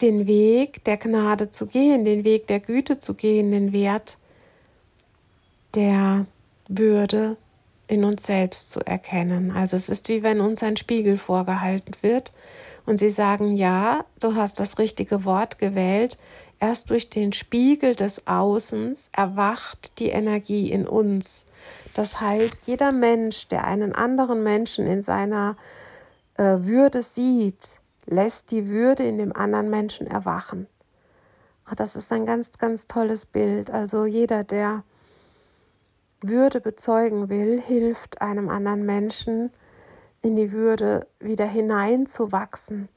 den 0.00 0.26
Weg 0.26 0.84
der 0.84 0.96
Gnade 0.96 1.50
zu 1.50 1.66
gehen, 1.66 2.04
den 2.04 2.24
Weg 2.24 2.46
der 2.48 2.60
Güte 2.60 3.00
zu 3.00 3.14
gehen, 3.14 3.50
den 3.50 3.72
Wert 3.72 4.18
der 5.74 6.26
Würde 6.68 7.36
in 7.88 8.04
uns 8.04 8.24
selbst 8.24 8.70
zu 8.70 8.80
erkennen. 8.80 9.50
Also 9.50 9.76
es 9.76 9.88
ist 9.88 10.08
wie 10.08 10.22
wenn 10.22 10.40
uns 10.40 10.62
ein 10.62 10.76
Spiegel 10.76 11.18
vorgehalten 11.18 11.94
wird 12.02 12.32
und 12.84 12.98
sie 12.98 13.10
sagen, 13.10 13.54
ja, 13.54 14.04
du 14.20 14.34
hast 14.34 14.60
das 14.60 14.78
richtige 14.78 15.24
Wort 15.24 15.58
gewählt. 15.58 16.18
Erst 16.58 16.90
durch 16.90 17.10
den 17.10 17.32
Spiegel 17.32 17.94
des 17.94 18.26
Außens 18.26 19.10
erwacht 19.12 19.98
die 19.98 20.08
Energie 20.08 20.70
in 20.70 20.86
uns. 20.86 21.44
Das 21.94 22.20
heißt, 22.20 22.66
jeder 22.66 22.92
Mensch, 22.92 23.48
der 23.48 23.64
einen 23.64 23.94
anderen 23.94 24.42
Menschen 24.42 24.86
in 24.86 25.02
seiner 25.02 25.56
äh, 26.36 26.58
Würde 26.60 27.02
sieht, 27.02 27.78
lässt 28.06 28.50
die 28.50 28.68
Würde 28.68 29.02
in 29.02 29.18
dem 29.18 29.34
anderen 29.34 29.70
Menschen 29.70 30.06
erwachen. 30.06 30.66
Ach, 31.66 31.74
das 31.74 31.96
ist 31.96 32.12
ein 32.12 32.26
ganz, 32.26 32.58
ganz 32.58 32.86
tolles 32.86 33.26
Bild. 33.26 33.70
Also 33.70 34.06
jeder, 34.06 34.44
der 34.44 34.84
würde 36.28 36.60
bezeugen 36.60 37.28
will, 37.28 37.60
hilft 37.60 38.20
einem 38.20 38.48
anderen 38.48 38.84
Menschen 38.86 39.50
in 40.22 40.36
die 40.36 40.52
Würde 40.52 41.06
wieder 41.20 41.46
hineinzuwachsen. 41.46 42.88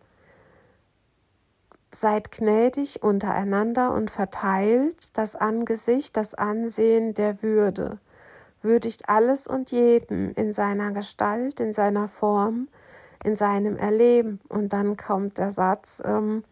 Seid 1.91 2.31
gnädig 2.31 3.01
untereinander 3.01 3.93
und 3.93 4.11
verteilt 4.11 5.17
das 5.17 5.35
Angesicht, 5.35 6.17
das 6.17 6.33
Ansehen 6.33 7.13
der 7.13 7.41
Würde. 7.41 7.99
Würdigt 8.61 9.09
alles 9.09 9.47
und 9.47 9.71
jeden 9.71 10.33
in 10.33 10.53
seiner 10.53 10.91
Gestalt, 10.91 11.59
in 11.59 11.73
seiner 11.73 12.07
Form, 12.07 12.67
in 13.23 13.35
seinem 13.35 13.77
Erleben. 13.77 14.39
Und 14.49 14.73
dann 14.73 14.97
kommt 14.97 15.37
der 15.37 15.51
Satz, 15.51 16.01
ähm, 16.05 16.43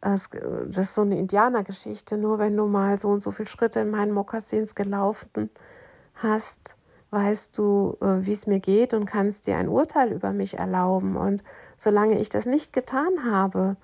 das 0.00 0.28
ist 0.32 0.94
so 0.94 1.02
eine 1.02 1.18
Indianergeschichte, 1.18 2.16
nur 2.16 2.38
wenn 2.38 2.56
du 2.56 2.66
mal 2.66 2.98
so 2.98 3.08
und 3.08 3.22
so 3.22 3.32
viele 3.32 3.48
Schritte 3.48 3.80
in 3.80 3.90
meinen 3.90 4.12
Mokassins 4.12 4.74
gelaufen 4.74 5.50
hast, 6.22 6.76
weißt 7.10 7.56
du, 7.56 7.96
äh, 8.00 8.26
wie 8.26 8.32
es 8.32 8.46
mir 8.46 8.60
geht 8.60 8.94
und 8.94 9.06
kannst 9.06 9.46
dir 9.46 9.56
ein 9.56 9.68
Urteil 9.68 10.12
über 10.12 10.32
mich 10.32 10.58
erlauben. 10.58 11.16
Und 11.16 11.42
solange 11.78 12.18
ich 12.20 12.28
das 12.28 12.46
nicht 12.46 12.72
getan 12.72 13.24
habe, 13.24 13.76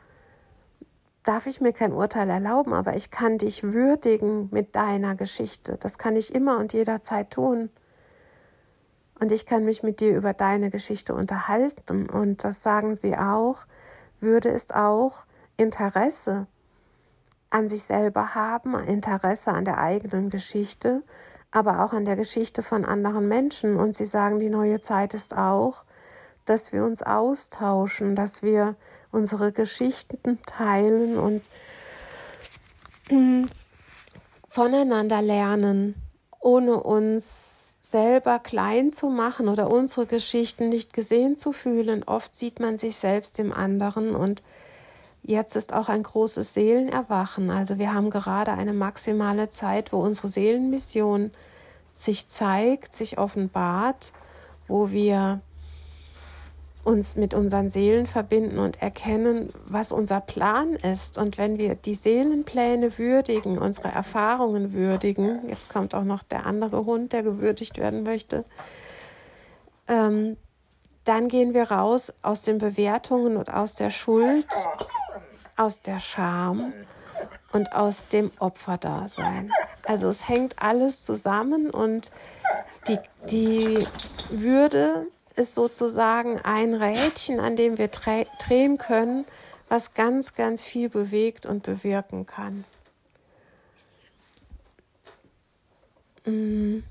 darf 1.22 1.46
ich 1.46 1.60
mir 1.60 1.72
kein 1.72 1.92
Urteil 1.92 2.28
erlauben, 2.28 2.74
aber 2.74 2.96
ich 2.96 3.10
kann 3.10 3.38
dich 3.38 3.62
würdigen 3.62 4.48
mit 4.52 4.76
deiner 4.76 5.14
Geschichte. 5.14 5.78
Das 5.80 5.96
kann 5.96 6.16
ich 6.16 6.34
immer 6.34 6.58
und 6.58 6.72
jederzeit 6.72 7.30
tun. 7.30 7.70
Und 9.20 9.32
ich 9.32 9.46
kann 9.46 9.64
mich 9.64 9.82
mit 9.82 10.00
dir 10.00 10.16
über 10.16 10.34
deine 10.34 10.70
Geschichte 10.70 11.14
unterhalten. 11.14 12.10
Und 12.10 12.44
das 12.44 12.62
sagen 12.62 12.94
sie 12.94 13.16
auch. 13.16 13.60
Würde 14.20 14.48
ist 14.48 14.74
auch 14.74 15.24
Interesse 15.56 16.46
an 17.50 17.68
sich 17.68 17.84
selber 17.84 18.34
haben, 18.34 18.74
Interesse 18.74 19.52
an 19.52 19.64
der 19.64 19.78
eigenen 19.78 20.28
Geschichte 20.28 21.02
aber 21.54 21.84
auch 21.84 21.92
an 21.92 22.04
der 22.04 22.16
Geschichte 22.16 22.62
von 22.62 22.84
anderen 22.84 23.28
Menschen. 23.28 23.76
Und 23.76 23.94
sie 23.94 24.06
sagen, 24.06 24.40
die 24.40 24.50
neue 24.50 24.80
Zeit 24.80 25.14
ist 25.14 25.36
auch, 25.36 25.84
dass 26.44 26.72
wir 26.72 26.84
uns 26.84 27.00
austauschen, 27.02 28.16
dass 28.16 28.42
wir 28.42 28.74
unsere 29.12 29.52
Geschichten 29.52 30.40
teilen 30.46 31.16
und 31.16 31.42
hm, 33.08 33.46
voneinander 34.48 35.22
lernen, 35.22 35.94
ohne 36.40 36.82
uns 36.82 37.76
selber 37.78 38.40
klein 38.40 38.90
zu 38.90 39.08
machen 39.08 39.46
oder 39.46 39.70
unsere 39.70 40.06
Geschichten 40.06 40.70
nicht 40.70 40.92
gesehen 40.92 41.36
zu 41.36 41.52
fühlen. 41.52 42.02
Oft 42.02 42.34
sieht 42.34 42.58
man 42.58 42.78
sich 42.78 42.96
selbst 42.96 43.38
im 43.38 43.52
anderen 43.52 44.16
und 44.16 44.42
Jetzt 45.26 45.56
ist 45.56 45.72
auch 45.72 45.88
ein 45.88 46.02
großes 46.02 46.52
Seelenerwachen. 46.52 47.50
Also 47.50 47.78
wir 47.78 47.94
haben 47.94 48.10
gerade 48.10 48.52
eine 48.52 48.74
maximale 48.74 49.48
Zeit, 49.48 49.90
wo 49.90 50.00
unsere 50.00 50.28
Seelenmission 50.28 51.30
sich 51.94 52.28
zeigt, 52.28 52.92
sich 52.92 53.16
offenbart, 53.16 54.12
wo 54.68 54.90
wir 54.90 55.40
uns 56.84 57.16
mit 57.16 57.32
unseren 57.32 57.70
Seelen 57.70 58.06
verbinden 58.06 58.58
und 58.58 58.82
erkennen, 58.82 59.48
was 59.66 59.92
unser 59.92 60.20
Plan 60.20 60.74
ist. 60.74 61.16
Und 61.16 61.38
wenn 61.38 61.56
wir 61.56 61.74
die 61.74 61.94
Seelenpläne 61.94 62.98
würdigen, 62.98 63.56
unsere 63.56 63.88
Erfahrungen 63.88 64.74
würdigen, 64.74 65.48
jetzt 65.48 65.70
kommt 65.70 65.94
auch 65.94 66.04
noch 66.04 66.22
der 66.22 66.44
andere 66.44 66.84
Hund, 66.84 67.14
der 67.14 67.22
gewürdigt 67.22 67.78
werden 67.78 68.02
möchte, 68.02 68.44
ähm, 69.88 70.36
dann 71.04 71.28
gehen 71.28 71.54
wir 71.54 71.70
raus 71.70 72.12
aus 72.22 72.42
den 72.42 72.58
Bewertungen 72.58 73.36
und 73.36 73.52
aus 73.52 73.74
der 73.74 73.90
Schuld 73.90 74.46
aus 75.56 75.80
der 75.80 76.00
Scham 76.00 76.72
und 77.52 77.74
aus 77.74 78.08
dem 78.08 78.30
Opferdasein. 78.38 79.52
Also 79.84 80.08
es 80.08 80.28
hängt 80.28 80.60
alles 80.60 81.04
zusammen 81.04 81.70
und 81.70 82.10
die, 82.88 82.98
die 83.30 83.86
Würde 84.30 85.06
ist 85.36 85.54
sozusagen 85.54 86.40
ein 86.40 86.74
Rädchen, 86.74 87.40
an 87.40 87.56
dem 87.56 87.78
wir 87.78 87.88
drehen 87.88 88.78
können, 88.78 89.24
was 89.68 89.94
ganz, 89.94 90.34
ganz 90.34 90.62
viel 90.62 90.88
bewegt 90.88 91.46
und 91.46 91.62
bewirken 91.62 92.26
kann. 92.26 92.64
Mhm. 96.24 96.84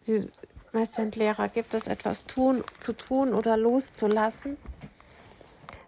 Sie, 0.00 0.30
Meister 0.72 1.02
und 1.02 1.16
Lehrer, 1.16 1.48
gibt 1.48 1.74
es 1.74 1.86
etwas 1.86 2.26
tun, 2.26 2.64
zu 2.80 2.94
tun 2.94 3.34
oder 3.34 3.56
loszulassen? 3.58 4.56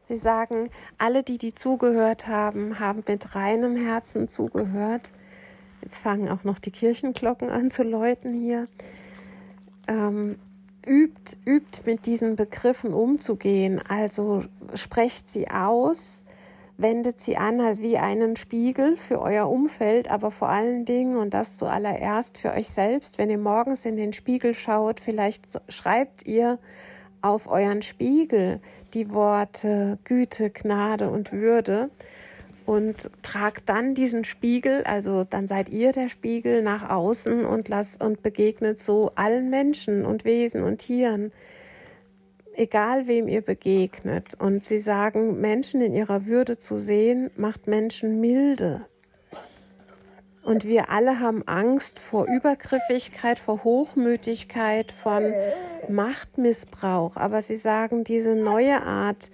Sie 0.08 0.16
sagen, 0.18 0.68
alle, 0.98 1.22
die 1.22 1.38
die 1.38 1.54
zugehört 1.54 2.26
haben, 2.26 2.78
haben 2.78 3.02
mit 3.06 3.34
reinem 3.34 3.76
Herzen 3.76 4.28
zugehört. 4.28 5.12
Jetzt 5.80 5.96
fangen 5.96 6.28
auch 6.28 6.44
noch 6.44 6.58
die 6.58 6.70
Kirchenglocken 6.70 7.48
an 7.48 7.70
zu 7.70 7.82
läuten 7.82 8.34
hier. 8.34 8.68
Ähm, 9.88 10.38
übt, 10.86 11.38
übt 11.46 11.82
mit 11.86 12.04
diesen 12.04 12.36
Begriffen 12.36 12.92
umzugehen. 12.92 13.80
Also 13.88 14.44
sprecht 14.74 15.30
sie 15.30 15.48
aus, 15.48 16.23
wendet 16.76 17.20
sie 17.20 17.36
an 17.36 17.62
halt 17.62 17.80
wie 17.80 17.98
einen 17.98 18.36
Spiegel 18.36 18.96
für 18.96 19.20
euer 19.20 19.48
Umfeld, 19.48 20.10
aber 20.10 20.30
vor 20.30 20.48
allen 20.48 20.84
Dingen 20.84 21.16
und 21.16 21.34
das 21.34 21.56
zuallererst 21.56 22.38
für 22.38 22.52
euch 22.52 22.68
selbst. 22.68 23.18
Wenn 23.18 23.30
ihr 23.30 23.38
morgens 23.38 23.84
in 23.84 23.96
den 23.96 24.12
Spiegel 24.12 24.54
schaut, 24.54 25.00
vielleicht 25.00 25.44
schreibt 25.68 26.26
ihr 26.26 26.58
auf 27.22 27.46
euren 27.46 27.82
Spiegel 27.82 28.60
die 28.92 29.12
Worte 29.12 29.98
Güte, 30.04 30.50
Gnade 30.50 31.10
und 31.10 31.32
Würde 31.32 31.90
und 32.66 33.10
tragt 33.22 33.68
dann 33.68 33.94
diesen 33.94 34.24
Spiegel, 34.24 34.84
also 34.84 35.24
dann 35.24 35.48
seid 35.48 35.68
ihr 35.68 35.92
der 35.92 36.08
Spiegel 36.08 36.62
nach 36.62 36.88
außen 36.90 37.44
und 37.44 37.68
lasst 37.68 38.02
und 38.02 38.22
begegnet 38.22 38.78
so 38.78 39.12
allen 39.14 39.50
Menschen 39.50 40.04
und 40.04 40.24
Wesen 40.24 40.62
und 40.62 40.78
Tieren, 40.78 41.32
egal 42.56 43.06
wem 43.06 43.28
ihr 43.28 43.42
begegnet. 43.42 44.34
Und 44.38 44.64
sie 44.64 44.78
sagen, 44.78 45.40
Menschen 45.40 45.80
in 45.80 45.94
ihrer 45.94 46.26
Würde 46.26 46.58
zu 46.58 46.78
sehen, 46.78 47.30
macht 47.36 47.66
Menschen 47.66 48.20
milde. 48.20 48.86
Und 50.42 50.66
wir 50.66 50.90
alle 50.90 51.20
haben 51.20 51.42
Angst 51.48 51.98
vor 51.98 52.26
Übergriffigkeit, 52.26 53.38
vor 53.38 53.64
Hochmütigkeit, 53.64 54.92
von 54.92 55.32
Machtmissbrauch. 55.88 57.16
Aber 57.16 57.40
sie 57.40 57.56
sagen, 57.56 58.04
diese 58.04 58.36
neue 58.36 58.82
Art 58.82 59.30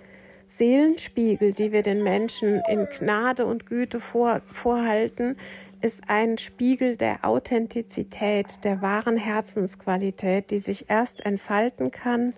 Seelenspiegel, 0.47 1.53
die 1.53 1.73
wir 1.73 1.83
den 1.83 2.03
Menschen 2.03 2.63
in 2.69 2.87
Gnade 2.99 3.47
und 3.47 3.67
Güte 3.67 4.01
vor, 4.01 4.43
vorhalten, 4.51 5.37
ist 5.81 6.03
ein 6.09 6.39
Spiegel 6.39 6.97
der 6.97 7.25
Authentizität, 7.25 8.65
der 8.65 8.83
wahren 8.83 9.17
Herzensqualität, 9.17 10.51
die 10.51 10.59
sich 10.59 10.91
erst 10.91 11.25
entfalten 11.25 11.91
kann, 11.91 12.35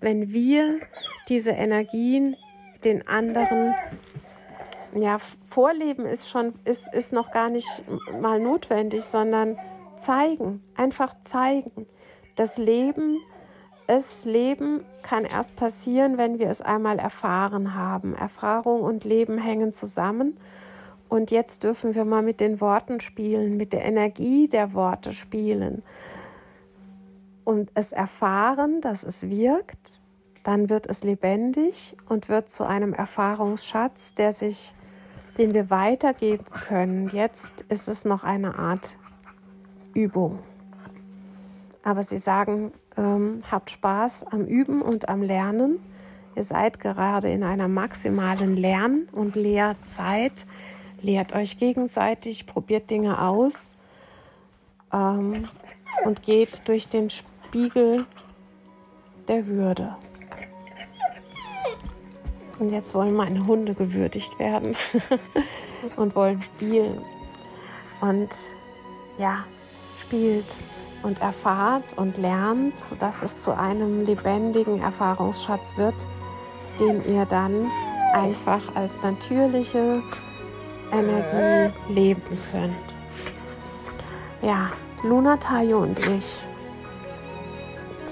wenn 0.00 0.32
wir 0.32 0.80
diese 1.28 1.50
Energien 1.50 2.36
den 2.84 3.06
anderen 3.08 3.74
ja, 4.94 5.18
Vorleben 5.46 6.06
ist 6.06 6.28
schon, 6.28 6.54
ist, 6.64 6.92
ist 6.94 7.12
noch 7.12 7.30
gar 7.30 7.50
nicht 7.50 7.68
mal 8.20 8.40
notwendig, 8.40 9.02
sondern 9.02 9.58
zeigen, 9.96 10.62
einfach 10.76 11.14
zeigen. 11.22 11.86
Das 12.36 12.56
Leben, 12.56 13.18
das 13.86 14.24
Leben 14.24 14.84
kann 15.02 15.24
erst 15.24 15.56
passieren, 15.56 16.18
wenn 16.18 16.38
wir 16.38 16.48
es 16.48 16.62
einmal 16.62 16.98
erfahren 16.98 17.74
haben. 17.74 18.14
Erfahrung 18.14 18.82
und 18.82 19.04
Leben 19.04 19.38
hängen 19.38 19.72
zusammen. 19.72 20.38
Und 21.08 21.30
jetzt 21.30 21.64
dürfen 21.64 21.94
wir 21.94 22.04
mal 22.04 22.22
mit 22.22 22.40
den 22.40 22.60
Worten 22.60 23.00
spielen, 23.00 23.56
mit 23.56 23.72
der 23.72 23.84
Energie 23.84 24.46
der 24.48 24.74
Worte 24.74 25.12
spielen. 25.12 25.82
Und 27.48 27.70
es 27.72 27.92
erfahren, 27.92 28.82
dass 28.82 29.04
es 29.04 29.22
wirkt, 29.30 30.02
dann 30.44 30.68
wird 30.68 30.86
es 30.86 31.02
lebendig 31.02 31.96
und 32.06 32.28
wird 32.28 32.50
zu 32.50 32.64
einem 32.64 32.92
Erfahrungsschatz, 32.92 34.12
der 34.12 34.34
sich 34.34 34.74
den 35.38 35.54
wir 35.54 35.70
weitergeben 35.70 36.44
können. 36.50 37.08
Jetzt 37.08 37.62
ist 37.70 37.88
es 37.88 38.04
noch 38.04 38.22
eine 38.22 38.58
Art 38.58 38.98
Übung. 39.94 40.40
Aber 41.82 42.02
sie 42.02 42.18
sagen, 42.18 42.72
ähm, 42.98 43.42
habt 43.50 43.70
Spaß 43.70 44.26
am 44.26 44.44
Üben 44.44 44.82
und 44.82 45.08
am 45.08 45.22
Lernen. 45.22 45.78
Ihr 46.36 46.44
seid 46.44 46.80
gerade 46.80 47.30
in 47.30 47.44
einer 47.44 47.68
maximalen 47.68 48.58
Lern- 48.58 49.08
und 49.10 49.36
Lehrzeit. 49.36 50.44
Lehrt 51.00 51.32
euch 51.32 51.56
gegenseitig, 51.56 52.44
probiert 52.44 52.90
Dinge 52.90 53.22
aus 53.22 53.78
ähm, 54.92 55.48
und 56.04 56.22
geht 56.22 56.68
durch 56.68 56.88
den 56.88 57.08
Spiegel 57.48 58.04
der 59.26 59.46
Würde. 59.46 59.96
Und 62.58 62.68
jetzt 62.68 62.94
wollen 62.94 63.14
meine 63.14 63.46
Hunde 63.46 63.72
gewürdigt 63.72 64.38
werden 64.38 64.76
und 65.96 66.14
wollen 66.14 66.42
spielen. 66.42 67.00
Und 68.02 68.28
ja, 69.16 69.44
spielt 69.98 70.58
und 71.02 71.22
erfahrt 71.22 71.96
und 71.96 72.18
lernt, 72.18 72.78
sodass 72.78 73.22
es 73.22 73.40
zu 73.40 73.56
einem 73.56 74.04
lebendigen 74.04 74.82
Erfahrungsschatz 74.82 75.74
wird, 75.78 75.94
den 76.78 77.02
ihr 77.10 77.24
dann 77.24 77.66
einfach 78.12 78.74
als 78.74 79.00
natürliche 79.00 80.02
Energie 80.92 81.72
leben 81.88 82.38
könnt. 82.52 82.96
Ja, 84.42 84.70
Luna 85.02 85.38
Tayo 85.38 85.78
und 85.78 85.98
ich 86.08 86.44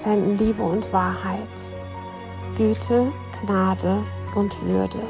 senden 0.07 0.37
Liebe 0.37 0.63
und 0.63 0.93
Wahrheit, 0.93 1.49
Güte, 2.55 3.11
Gnade 3.41 4.01
und 4.35 4.55
Würde 4.65 5.01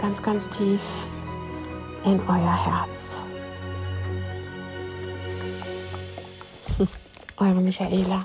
ganz, 0.00 0.22
ganz 0.22 0.48
tief 0.48 0.80
in 2.04 2.20
euer 2.28 2.64
Herz. 2.64 3.24
Eure 7.38 7.60
Michaela. 7.60 8.24